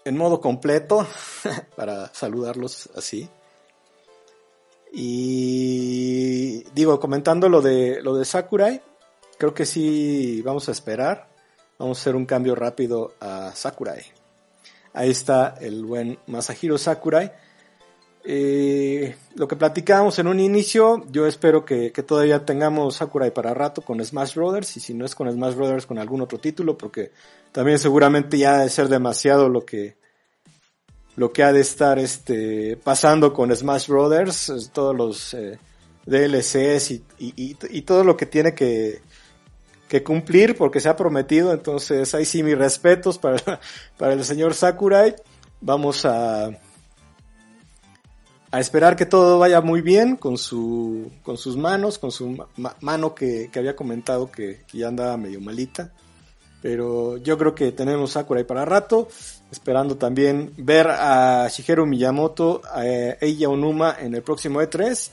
En 0.03 0.17
modo 0.17 0.41
completo 0.41 1.07
para 1.77 2.13
saludarlos 2.13 2.89
así. 2.97 3.29
Y 4.91 6.63
digo, 6.73 6.99
comentando 6.99 7.49
lo 7.49 7.61
de 7.61 8.01
lo 8.01 8.15
de 8.15 8.25
Sakurai, 8.25 8.81
creo 9.37 9.53
que 9.53 9.65
sí 9.65 10.41
vamos 10.43 10.69
a 10.69 10.71
esperar. 10.71 11.29
Vamos 11.77 11.97
a 11.97 12.01
hacer 12.01 12.15
un 12.15 12.25
cambio 12.25 12.55
rápido 12.55 13.13
a 13.21 13.51
Sakurai. 13.55 14.01
Ahí 14.93 15.11
está 15.11 15.55
el 15.61 15.85
buen 15.85 16.19
Masahiro 16.27 16.77
Sakurai 16.77 17.31
eh, 18.23 19.15
lo 19.35 19.47
que 19.47 19.55
platicábamos 19.55 20.19
en 20.19 20.27
un 20.27 20.39
inicio, 20.39 21.05
yo 21.09 21.25
espero 21.25 21.63
que, 21.63 21.89
todavía 21.91 22.45
tengamos 22.45 22.97
Sakurai 22.97 23.33
para 23.33 23.53
rato 23.53 23.81
con 23.81 24.03
Smash 24.03 24.35
Brothers, 24.35 24.75
y 24.77 24.79
si 24.79 24.93
no 24.93 25.05
es 25.05 25.15
con 25.15 25.31
Smash 25.31 25.55
Brothers, 25.55 25.85
con 25.85 25.97
algún 25.97 26.21
otro 26.21 26.37
título, 26.37 26.77
porque 26.77 27.11
también 27.51 27.79
seguramente 27.79 28.37
ya 28.37 28.59
de 28.59 28.69
ser 28.69 28.89
demasiado 28.89 29.49
lo 29.49 29.65
que, 29.65 29.95
lo 31.19 31.33
que 31.33 31.43
ha 31.43 31.51
de 31.51 31.59
estar 31.59 31.99
este, 31.99 32.77
pasando 32.77 33.33
con 33.33 33.53
Smash 33.53 33.89
Brothers, 33.89 34.71
todos 34.71 34.95
los 34.95 35.33
eh, 35.33 35.59
DLCs 36.05 36.91
y, 36.91 37.03
y, 37.17 37.81
todo 37.81 38.05
lo 38.05 38.15
que 38.15 38.25
tiene 38.25 38.55
que, 38.55 39.01
que 39.89 40.01
cumplir 40.01 40.55
porque 40.55 40.79
se 40.79 40.87
ha 40.87 40.95
prometido, 40.95 41.51
entonces 41.51 42.15
ahí 42.15 42.23
sí 42.23 42.41
mis 42.41 42.57
respetos 42.57 43.17
para, 43.17 43.59
para 43.97 44.13
el 44.13 44.23
señor 44.23 44.53
Sakurai. 44.53 45.13
Vamos 45.59 46.05
a, 46.05 46.51
a 48.51 48.59
esperar 48.61 48.95
que 48.95 49.05
todo 49.05 49.39
vaya 49.39 49.59
muy 49.59 49.81
bien 49.81 50.15
con 50.15 50.37
su 50.37 51.11
con 51.21 51.37
sus 51.37 51.57
manos, 51.57 51.99
con 51.99 52.13
su 52.13 52.45
mano 52.79 53.13
que, 53.13 53.49
que, 53.51 53.59
había 53.59 53.75
comentado 53.75 54.31
que, 54.31 54.61
ya 54.71 54.87
andaba 54.87 55.17
medio 55.17 55.41
malita. 55.41 55.91
Pero 56.61 57.17
yo 57.17 57.37
creo 57.37 57.55
que 57.55 57.71
tenemos 57.71 58.11
Sakurai 58.11 58.43
para 58.43 58.65
rato, 58.65 59.07
esperando 59.51 59.95
también 59.95 60.51
ver 60.57 60.87
a 60.89 61.47
Shigeru 61.49 61.85
Miyamoto, 61.85 62.61
a 62.71 62.85
Eiji 62.85 63.45
Onuma 63.45 63.95
en 63.99 64.15
el 64.15 64.21
próximo 64.21 64.61
E3 64.61 65.11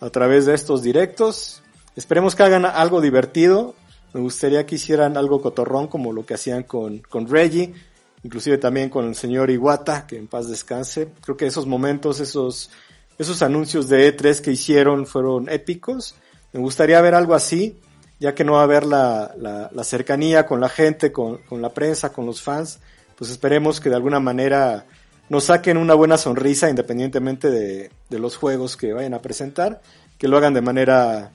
a 0.00 0.10
través 0.10 0.46
de 0.46 0.54
estos 0.54 0.82
directos. 0.82 1.62
Esperemos 1.96 2.34
que 2.34 2.42
hagan 2.42 2.64
algo 2.64 3.00
divertido. 3.00 3.74
Me 4.12 4.20
gustaría 4.20 4.64
que 4.66 4.76
hicieran 4.76 5.16
algo 5.16 5.40
cotorrón 5.40 5.88
como 5.88 6.12
lo 6.12 6.24
que 6.24 6.34
hacían 6.34 6.62
con, 6.62 6.98
con 6.98 7.28
Reggie, 7.28 7.74
inclusive 8.22 8.58
también 8.58 8.88
con 8.88 9.06
el 9.06 9.14
señor 9.14 9.50
Iwata, 9.50 10.06
que 10.06 10.16
en 10.16 10.26
paz 10.26 10.48
descanse. 10.48 11.08
Creo 11.20 11.36
que 11.36 11.46
esos 11.46 11.66
momentos, 11.66 12.20
esos, 12.20 12.70
esos 13.18 13.42
anuncios 13.42 13.88
de 13.88 14.16
E3 14.16 14.40
que 14.40 14.52
hicieron 14.52 15.06
fueron 15.06 15.48
épicos. 15.48 16.14
Me 16.52 16.60
gustaría 16.60 17.00
ver 17.00 17.14
algo 17.14 17.34
así, 17.34 17.78
ya 18.20 18.34
que 18.34 18.44
no 18.44 18.54
va 18.54 18.60
a 18.60 18.64
haber 18.64 18.84
la, 18.84 19.34
la, 19.38 19.70
la 19.72 19.84
cercanía 19.84 20.46
con 20.46 20.60
la 20.60 20.68
gente, 20.68 21.12
con, 21.12 21.38
con, 21.38 21.62
la 21.62 21.70
prensa, 21.70 22.12
con 22.12 22.26
los 22.26 22.42
fans. 22.42 22.80
Pues 23.16 23.30
esperemos 23.30 23.80
que 23.80 23.90
de 23.90 23.96
alguna 23.96 24.20
manera 24.20 24.86
nos 25.28 25.44
saquen 25.44 25.76
una 25.76 25.94
buena 25.94 26.16
sonrisa 26.16 26.70
independientemente 26.70 27.50
de, 27.50 27.90
de 28.08 28.18
los 28.18 28.36
juegos 28.36 28.76
que 28.76 28.92
vayan 28.92 29.14
a 29.14 29.22
presentar, 29.22 29.80
que 30.18 30.28
lo 30.28 30.36
hagan 30.36 30.54
de 30.54 30.60
manera 30.60 31.32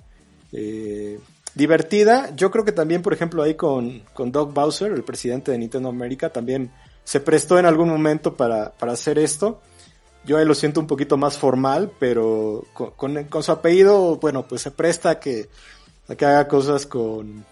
eh, 0.52 1.20
divertida. 1.56 2.34
Yo 2.36 2.52
creo 2.52 2.66
que 2.66 2.72
también, 2.72 3.02
por 3.02 3.14
ejemplo, 3.14 3.44
ahí 3.44 3.56
con, 3.56 4.02
con 4.14 4.32
Doug 4.32 4.54
Bowser, 4.54 4.92
el 4.92 5.04
presidente 5.04 5.52
de 5.52 5.58
Nintendo 5.58 5.90
América, 5.90 6.30
también 6.30 6.72
se 7.04 7.20
prestó 7.20 7.60
en 7.60 7.66
algún 7.66 7.90
momento 7.90 8.36
para, 8.36 8.72
para 8.72 8.94
hacer 8.94 9.20
esto. 9.20 9.62
Yo 10.26 10.38
ahí 10.38 10.46
lo 10.46 10.56
siento 10.56 10.80
un 10.80 10.88
poquito 10.88 11.18
más 11.18 11.38
formal, 11.38 11.92
pero 12.00 12.64
con, 12.74 13.26
con, 13.26 13.44
su 13.44 13.52
apellido, 13.52 14.18
bueno, 14.18 14.48
pues 14.48 14.62
se 14.62 14.72
presta 14.72 15.20
que, 15.20 15.50
a 16.08 16.16
que 16.16 16.26
haga 16.26 16.48
cosas 16.48 16.86
con, 16.86 17.46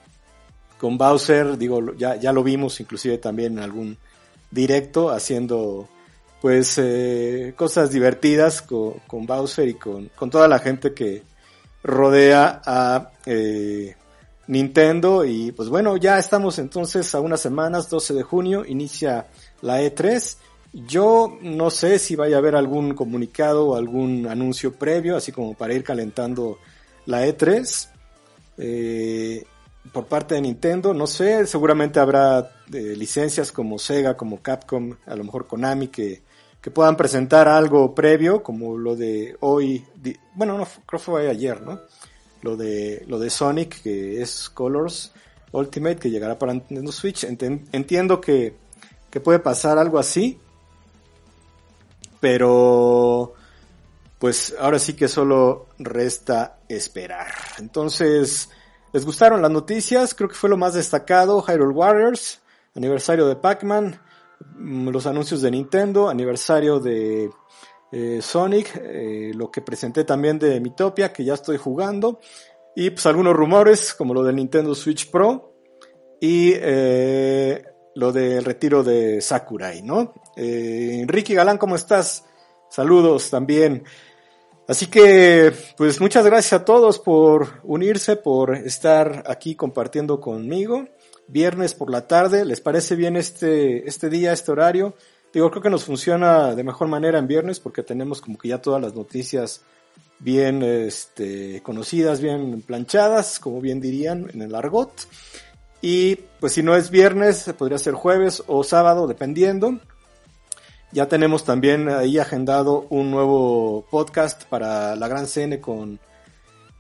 con 0.78 0.98
Bowser, 0.98 1.58
digo, 1.58 1.94
ya, 1.96 2.16
ya 2.16 2.34
lo 2.34 2.44
vimos 2.44 2.80
inclusive 2.80 3.18
también 3.18 3.54
en 3.54 3.64
algún 3.64 3.98
directo 4.50 5.10
haciendo 5.10 5.88
pues 6.42 6.78
eh, 6.80 7.54
cosas 7.56 7.92
divertidas 7.92 8.62
con, 8.62 8.94
con, 9.08 9.26
Bowser 9.26 9.68
y 9.70 9.76
con, 9.76 10.10
con, 10.16 10.30
toda 10.30 10.48
la 10.48 10.60
gente 10.60 10.94
que 10.94 11.24
rodea 11.84 12.62
a 12.66 13.12
eh, 13.26 13.96
Nintendo 14.48 15.24
y 15.24 15.52
pues 15.52 15.70
bueno, 15.70 15.98
ya 15.98 16.18
estamos 16.18 16.58
entonces 16.60 17.14
a 17.14 17.22
unas 17.22 17.42
semanas, 17.42 17.90
12 17.90 18.16
de 18.16 18.24
junio, 18.24 18.66
inicia 18.66 19.28
la 19.62 19.82
E3. 19.82 20.38
Yo 20.74 21.38
no 21.42 21.70
sé 21.70 22.00
si 22.00 22.16
vaya 22.16 22.38
a 22.38 22.40
haber 22.40 22.56
algún 22.56 22.96
comunicado 22.96 23.68
o 23.68 23.76
algún 23.76 24.28
anuncio 24.28 24.74
previo, 24.74 25.16
así 25.16 25.32
como 25.32 25.54
para 25.54 25.74
ir 25.74 25.84
calentando 25.84 26.58
la 27.06 27.26
E3. 27.28 27.91
Eh, 28.58 29.46
por 29.92 30.06
parte 30.06 30.36
de 30.36 30.42
Nintendo, 30.42 30.94
no 30.94 31.08
sé, 31.08 31.46
seguramente 31.48 32.00
habrá 32.00 32.52
eh, 32.72 32.96
licencias 32.96 33.52
como 33.52 33.80
Sega, 33.80 34.16
como 34.16 34.42
Capcom, 34.42 34.96
a 35.06 35.16
lo 35.16 35.24
mejor 35.24 35.48
Konami, 35.48 35.88
que, 35.88 36.22
que 36.62 36.72
puedan 36.72 36.96
presentar 36.96 37.48
algo 37.48 37.96
previo, 37.96 38.44
como 38.44 38.78
lo 38.78 38.96
de 38.96 39.36
hoy, 39.40 39.84
bueno, 40.36 40.58
no, 40.58 40.66
creo 40.86 41.00
que 41.00 41.06
fue 41.06 41.30
ayer, 41.30 41.62
¿no? 41.62 41.80
Lo 42.42 42.56
de, 42.56 43.04
lo 43.08 43.20
de 43.20 43.30
Sonic, 43.30 43.82
que 43.82 44.22
es 44.22 44.50
Colors 44.50 45.12
Ultimate, 45.52 45.98
que 45.98 46.10
llegará 46.10 46.38
para 46.38 46.54
Nintendo 46.54 46.92
Switch. 46.92 47.24
entiendo 47.24 48.22
que, 48.22 48.56
que 49.10 49.20
puede 49.20 49.40
pasar 49.40 49.78
algo 49.78 50.00
así, 50.00 50.40
pero 52.20 53.34
pues 54.20 54.56
ahora 54.60 54.78
sí 54.78 54.94
que 54.94 55.08
solo 55.08 55.68
resta 55.80 56.60
esperar. 56.76 57.28
Entonces, 57.60 58.50
¿les 58.94 59.06
gustaron 59.06 59.42
las 59.42 59.52
noticias? 59.52 60.14
Creo 60.14 60.30
que 60.30 60.36
fue 60.36 60.50
lo 60.50 60.58
más 60.58 60.74
destacado. 60.74 61.42
Hyrule 61.42 61.74
Warriors, 61.74 62.42
aniversario 62.76 63.28
de 63.28 63.36
Pac-Man, 63.36 64.00
mm, 64.56 64.90
los 64.90 65.06
anuncios 65.06 65.42
de 65.42 65.52
Nintendo, 65.52 66.10
aniversario 66.10 66.80
de 66.80 67.30
eh, 67.92 68.22
Sonic, 68.22 68.80
eh, 68.82 69.32
lo 69.36 69.52
que 69.52 69.62
presenté 69.62 70.06
también 70.06 70.40
de 70.40 70.60
Mitopia, 70.62 71.12
que 71.12 71.26
ya 71.26 71.34
estoy 71.34 71.58
jugando, 71.58 72.20
y 72.74 72.90
pues 72.90 73.06
algunos 73.06 73.36
rumores, 73.36 73.94
como 73.94 74.14
lo 74.14 74.24
de 74.24 74.32
Nintendo 74.32 74.74
Switch 74.74 75.12
Pro, 75.12 75.56
y 76.22 76.54
eh, 76.56 77.66
lo 77.96 78.14
del 78.14 78.46
retiro 78.46 78.84
de 78.84 79.20
Sakurai, 79.20 79.82
¿no? 79.82 80.14
Enrique 80.38 81.34
Galán, 81.34 81.58
¿cómo 81.58 81.76
estás? 81.76 82.24
Saludos 82.70 83.30
también. 83.30 83.84
Así 84.68 84.88
que, 84.88 85.52
pues 85.76 86.00
muchas 86.00 86.26
gracias 86.26 86.62
a 86.62 86.66
todos 86.66 87.00
por 87.00 87.62
unirse, 87.64 88.16
por 88.16 88.56
estar 88.56 89.24
aquí 89.28 89.56
compartiendo 89.56 90.22
conmigo. 90.22 90.88
Viernes 91.28 91.74
por 91.74 91.90
la 91.90 92.08
tarde, 92.08 92.46
¿les 92.46 92.62
parece 92.62 92.96
bien 92.96 93.16
este, 93.16 93.88
este 93.88 94.10
día, 94.10 94.34
este 94.34 94.52
horario? 94.52 94.96
Digo, 95.34 95.50
creo 95.50 95.64
que 95.64 95.70
nos 95.70 95.86
funciona 95.86 96.56
de 96.56 96.64
mejor 96.64 96.88
manera 96.88 97.18
en 97.18 97.28
viernes 97.28 97.60
porque 97.60 97.84
tenemos 97.84 98.22
como 98.22 98.38
que 98.38 98.50
ya 98.50 98.62
todas 98.62 98.82
las 98.82 98.94
noticias 98.96 99.62
bien 100.20 100.62
este, 100.62 101.62
conocidas, 101.64 102.22
bien 102.22 102.62
planchadas, 102.62 103.40
como 103.40 103.62
bien 103.62 103.82
dirían 103.82 104.30
en 104.34 104.42
el 104.42 104.56
argot. 104.56 104.92
Y 105.82 106.16
pues 106.40 106.54
si 106.54 106.64
no 106.64 106.76
es 106.76 106.92
viernes, 106.92 107.52
podría 107.58 107.78
ser 107.78 107.94
jueves 107.94 108.44
o 108.48 108.64
sábado, 108.64 109.08
dependiendo. 109.08 109.80
Ya 110.94 111.08
tenemos 111.08 111.46
también 111.46 111.88
ahí 111.88 112.20
agendado 112.20 112.86
un 112.90 113.12
nuevo 113.12 113.86
podcast 113.90 114.44
para 114.44 114.96
la 114.98 115.08
Gran 115.08 115.26
CN 115.26 115.62
con, 115.62 116.00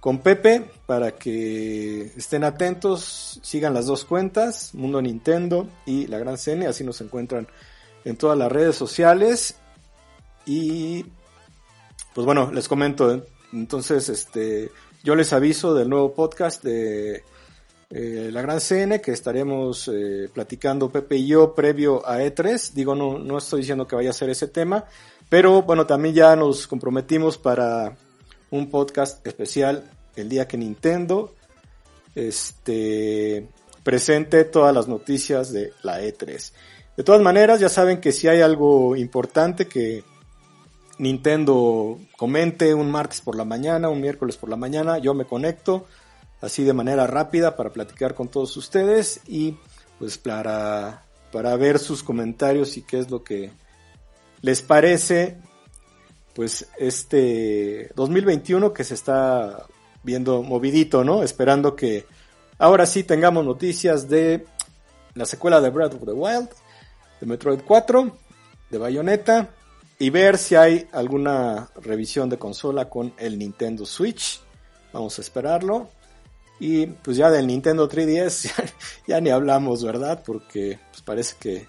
con 0.01 0.19
Pepe, 0.19 0.69
para 0.85 1.11
que 1.13 2.11
estén 2.17 2.43
atentos, 2.43 3.39
sigan 3.41 3.73
las 3.73 3.85
dos 3.85 4.03
cuentas, 4.03 4.73
Mundo 4.73 5.01
Nintendo 5.01 5.69
y 5.85 6.07
la 6.07 6.19
Gran 6.19 6.37
CN, 6.37 6.67
así 6.67 6.83
nos 6.83 6.99
encuentran 6.99 7.47
en 8.03 8.17
todas 8.17 8.37
las 8.37 8.51
redes 8.51 8.75
sociales. 8.75 9.55
Y 10.45 11.05
pues 12.13 12.25
bueno, 12.25 12.51
les 12.51 12.67
comento, 12.67 13.25
entonces 13.53 14.09
este 14.09 14.71
yo 15.03 15.15
les 15.15 15.31
aviso 15.31 15.73
del 15.73 15.89
nuevo 15.89 16.13
podcast 16.13 16.61
de 16.63 17.23
eh, 17.93 18.29
la 18.31 18.41
Gran 18.41 18.59
CN 18.61 19.01
que 19.01 19.11
estaremos 19.11 19.89
eh, 19.89 20.29
platicando 20.33 20.89
Pepe 20.89 21.17
y 21.17 21.27
yo 21.27 21.53
previo 21.53 22.07
a 22.07 22.21
E3. 22.21 22.71
Digo, 22.71 22.95
no, 22.95 23.19
no 23.19 23.37
estoy 23.37 23.61
diciendo 23.61 23.85
que 23.85 23.97
vaya 23.97 24.11
a 24.11 24.13
ser 24.13 24.29
ese 24.29 24.47
tema, 24.47 24.85
pero 25.29 25.61
bueno, 25.63 25.85
también 25.85 26.15
ya 26.15 26.35
nos 26.37 26.67
comprometimos 26.67 27.37
para 27.37 27.97
un 28.49 28.69
podcast 28.69 29.25
especial 29.27 29.89
el 30.15 30.29
día 30.29 30.47
que 30.47 30.57
Nintendo 30.57 31.33
este, 32.15 33.49
presente 33.83 34.45
todas 34.45 34.73
las 34.73 34.87
noticias 34.87 35.51
de 35.51 35.73
la 35.83 36.01
E3. 36.01 36.51
De 36.95 37.03
todas 37.03 37.21
maneras, 37.21 37.59
ya 37.59 37.69
saben 37.69 37.99
que 37.99 38.11
si 38.11 38.27
hay 38.27 38.41
algo 38.41 38.95
importante 38.95 39.67
que 39.67 40.03
Nintendo 40.97 41.97
comente 42.17 42.73
un 42.73 42.91
martes 42.91 43.21
por 43.21 43.35
la 43.35 43.45
mañana, 43.45 43.89
un 43.89 44.01
miércoles 44.01 44.37
por 44.37 44.49
la 44.49 44.55
mañana, 44.55 44.97
yo 44.97 45.13
me 45.13 45.25
conecto 45.25 45.87
así 46.41 46.63
de 46.63 46.73
manera 46.73 47.07
rápida 47.07 47.55
para 47.55 47.71
platicar 47.71 48.15
con 48.15 48.27
todos 48.27 48.57
ustedes 48.57 49.21
y 49.27 49.57
pues 49.99 50.17
para, 50.17 51.03
para 51.31 51.55
ver 51.55 51.79
sus 51.79 52.03
comentarios 52.03 52.77
y 52.77 52.81
qué 52.81 52.99
es 52.99 53.11
lo 53.11 53.23
que 53.23 53.51
les 54.41 54.61
parece 54.61 55.37
pues 56.33 56.67
este 56.77 57.91
2021 57.95 58.73
que 58.73 58.83
se 58.83 58.95
está 58.95 59.65
viendo 60.03 60.41
movidito, 60.41 61.03
¿no? 61.03 61.23
Esperando 61.23 61.75
que 61.75 62.05
ahora 62.57 62.85
sí 62.85 63.03
tengamos 63.03 63.45
noticias 63.45 64.09
de 64.09 64.45
la 65.13 65.25
secuela 65.25 65.61
de 65.61 65.69
Breath 65.69 65.95
of 65.95 66.05
the 66.05 66.13
Wild, 66.13 66.49
de 67.19 67.27
Metroid 67.27 67.61
4, 67.65 68.17
de 68.69 68.77
Bayonetta 68.77 69.49
y 69.99 70.09
ver 70.09 70.37
si 70.37 70.55
hay 70.55 70.87
alguna 70.91 71.69
revisión 71.75 72.29
de 72.29 72.39
consola 72.39 72.89
con 72.89 73.13
el 73.17 73.37
Nintendo 73.37 73.85
Switch. 73.85 74.41
Vamos 74.93 75.19
a 75.19 75.21
esperarlo. 75.21 75.89
Y 76.61 76.85
pues 76.85 77.17
ya 77.17 77.31
del 77.31 77.47
Nintendo 77.47 77.89
3DS 77.89 78.51
ya, 79.07 79.19
ni 79.19 79.31
hablamos, 79.31 79.83
¿verdad? 79.83 80.21
Porque 80.23 80.77
pues 80.91 81.01
parece 81.01 81.35
que, 81.39 81.67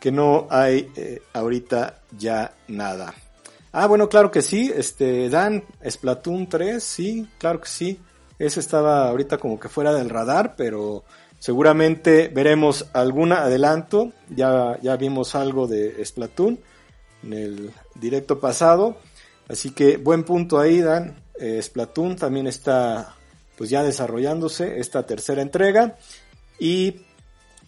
que 0.00 0.10
no 0.10 0.46
hay 0.48 0.90
eh, 0.96 1.20
ahorita 1.34 2.00
ya 2.16 2.54
nada. 2.68 3.12
Ah, 3.70 3.86
bueno, 3.86 4.08
claro 4.08 4.30
que 4.30 4.40
sí. 4.40 4.72
Este, 4.74 5.28
Dan, 5.28 5.62
Splatoon 5.86 6.48
3, 6.48 6.82
sí, 6.82 7.28
claro 7.36 7.60
que 7.60 7.68
sí. 7.68 8.00
Ese 8.38 8.60
estaba 8.60 9.10
ahorita 9.10 9.36
como 9.36 9.60
que 9.60 9.68
fuera 9.68 9.92
del 9.92 10.08
radar, 10.08 10.54
pero 10.56 11.04
seguramente 11.38 12.28
veremos 12.28 12.86
algún 12.94 13.32
adelanto. 13.32 14.14
Ya, 14.34 14.78
ya 14.80 14.96
vimos 14.96 15.34
algo 15.34 15.66
de 15.66 16.02
Splatoon 16.02 16.58
en 17.24 17.32
el 17.34 17.72
directo 17.94 18.40
pasado. 18.40 18.96
Así 19.50 19.72
que 19.72 19.98
buen 19.98 20.24
punto 20.24 20.58
ahí, 20.58 20.80
Dan. 20.80 21.22
Eh, 21.38 21.60
Splatoon 21.62 22.16
también 22.16 22.46
está 22.46 23.17
pues 23.58 23.70
ya 23.70 23.82
desarrollándose 23.82 24.78
esta 24.78 25.04
tercera 25.04 25.42
entrega 25.42 25.96
y 26.60 27.00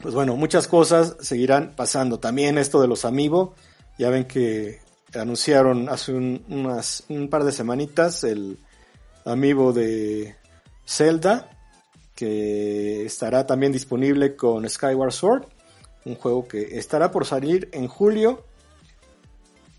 pues 0.00 0.14
bueno, 0.14 0.37
muchas 0.37 0.68
cosas 0.68 1.16
seguirán 1.20 1.74
pasando. 1.76 2.20
También 2.20 2.57
esto 2.57 2.81
de 2.81 2.87
los 2.87 3.05
Amiibo, 3.05 3.55
ya 3.98 4.09
ven 4.09 4.24
que 4.24 4.79
anunciaron 5.12 5.88
hace 5.88 6.12
un, 6.12 6.44
unas, 6.48 7.05
un 7.09 7.29
par 7.29 7.44
de 7.44 7.53
semanitas 7.53 8.22
el 8.22 8.59
Amiibo 9.24 9.72
de 9.72 10.37
Zelda, 10.87 11.50
que 12.14 13.05
estará 13.05 13.46
también 13.46 13.72
disponible 13.72 14.37
con 14.37 14.66
Skyward 14.68 15.12
Sword, 15.12 15.46
un 16.05 16.14
juego 16.14 16.46
que 16.46 16.79
estará 16.79 17.11
por 17.11 17.26
salir 17.26 17.68
en 17.72 17.88
julio. 17.88 18.44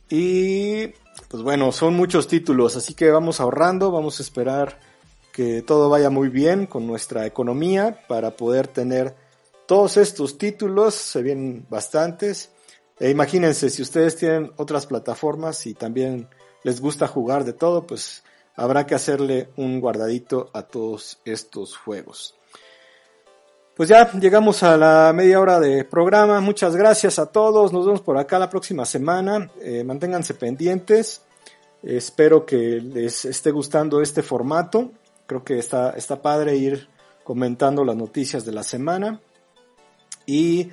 Y 0.10 0.88
pues 1.30 1.42
bueno, 1.42 1.72
son 1.72 1.96
muchos 1.96 2.28
títulos, 2.28 2.76
así 2.76 2.94
que 2.94 3.10
vamos 3.10 3.40
ahorrando, 3.40 3.92
vamos 3.92 4.20
a 4.20 4.24
esperar 4.24 4.91
que 5.32 5.62
todo 5.62 5.90
vaya 5.90 6.10
muy 6.10 6.30
bien 6.30 6.66
con 6.66 6.88
nuestra 6.88 7.26
economía 7.26 8.04
para 8.08 8.32
poder 8.32 8.68
tener 8.68 9.16
todos 9.66 9.98
estos 9.98 10.38
títulos, 10.38 10.96
se 10.96 11.22
vienen 11.22 11.66
bastantes. 11.70 12.52
E 13.00 13.10
imagínense, 13.10 13.70
si 13.70 13.82
ustedes 13.82 14.16
tienen 14.18 14.52
otras 14.58 14.86
plataformas 14.86 15.66
y 15.66 15.74
también 15.74 16.28
les 16.64 16.82
gusta 16.82 17.08
jugar 17.08 17.46
de 17.46 17.54
todo, 17.54 17.88
pues 17.88 18.24
habrá 18.56 18.86
que 18.86 18.96
hacerle 18.96 19.50
un 19.56 19.80
guardadito 19.80 20.50
a 20.54 20.64
todos 20.64 21.20
estos 21.26 21.78
juegos. 21.78 22.36
Pues 23.76 23.90
ya 23.90 24.12
llegamos 24.12 24.62
a 24.64 24.78
la 24.78 25.12
media 25.14 25.40
hora 25.40 25.60
de 25.60 25.86
programa. 25.86 26.42
Muchas 26.42 26.76
gracias 26.76 27.18
a 27.18 27.28
todos. 27.28 27.72
Nos 27.72 27.86
vemos 27.86 28.02
por 28.02 28.18
acá 28.18 28.38
la 28.38 28.50
próxima 28.50 28.86
semana. 28.86 29.50
Eh, 29.62 29.84
manténganse 29.84 30.34
pendientes. 30.34 31.22
Espero 31.82 32.46
que 32.46 32.58
les 32.58 33.26
esté 33.26 33.50
gustando 33.50 34.02
este 34.02 34.22
formato. 34.22 34.92
Creo 35.26 35.44
que 35.44 35.60
está, 35.60 35.92
está 35.92 36.22
padre 36.22 36.56
ir 36.56 36.88
comentando 37.24 37.84
las 37.84 37.96
noticias 37.96 38.46
de 38.46 38.52
la 38.52 38.64
semana. 38.64 39.20
Y 40.26 40.70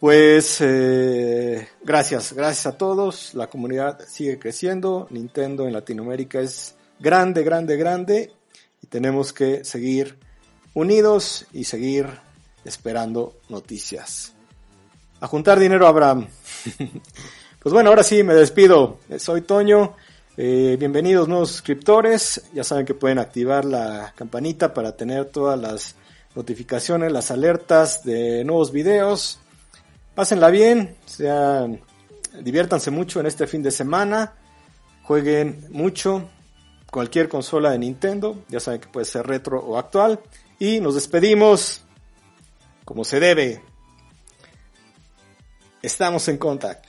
pues 0.00 0.58
eh, 0.60 1.68
gracias, 1.82 2.32
gracias 2.32 2.66
a 2.66 2.76
todos. 2.76 3.34
La 3.34 3.48
comunidad 3.48 4.00
sigue 4.06 4.38
creciendo. 4.38 5.06
Nintendo 5.10 5.66
en 5.66 5.72
Latinoamérica 5.72 6.40
es 6.40 6.74
grande, 7.00 7.42
grande, 7.42 7.76
grande. 7.76 8.32
Y 8.82 8.86
tenemos 8.86 9.32
que 9.32 9.64
seguir 9.64 10.18
unidos 10.74 11.46
y 11.52 11.64
seguir 11.64 12.06
esperando 12.64 13.40
noticias. 13.48 14.34
A 15.20 15.26
juntar 15.26 15.58
dinero, 15.58 15.86
Abraham. 15.86 16.28
Pues 17.64 17.72
bueno, 17.72 17.88
ahora 17.88 18.02
sí 18.02 18.22
me 18.22 18.34
despido. 18.34 18.98
Soy 19.16 19.40
Toño. 19.40 19.96
Eh, 20.36 20.76
bienvenidos 20.80 21.28
nuevos 21.28 21.50
suscriptores. 21.50 22.42
Ya 22.52 22.64
saben 22.64 22.84
que 22.84 22.94
pueden 22.94 23.20
activar 23.20 23.64
la 23.64 24.12
campanita 24.16 24.74
para 24.74 24.96
tener 24.96 25.26
todas 25.26 25.56
las 25.60 25.94
notificaciones, 26.34 27.12
las 27.12 27.30
alertas 27.30 28.02
de 28.02 28.42
nuevos 28.44 28.72
videos. 28.72 29.38
Pásenla 30.16 30.50
bien, 30.50 30.96
sean, 31.06 31.80
diviértanse 32.40 32.90
mucho 32.90 33.20
en 33.20 33.26
este 33.26 33.46
fin 33.46 33.62
de 33.62 33.70
semana. 33.70 34.32
Jueguen 35.04 35.68
mucho. 35.70 36.28
Cualquier 36.90 37.28
consola 37.28 37.70
de 37.70 37.78
Nintendo. 37.78 38.42
Ya 38.48 38.58
saben 38.58 38.80
que 38.80 38.88
puede 38.88 39.06
ser 39.06 39.24
retro 39.28 39.60
o 39.60 39.78
actual. 39.78 40.18
Y 40.58 40.80
nos 40.80 40.96
despedimos 40.96 41.82
como 42.84 43.04
se 43.04 43.20
debe. 43.20 43.62
Estamos 45.80 46.26
en 46.26 46.38
contacto. 46.38 46.88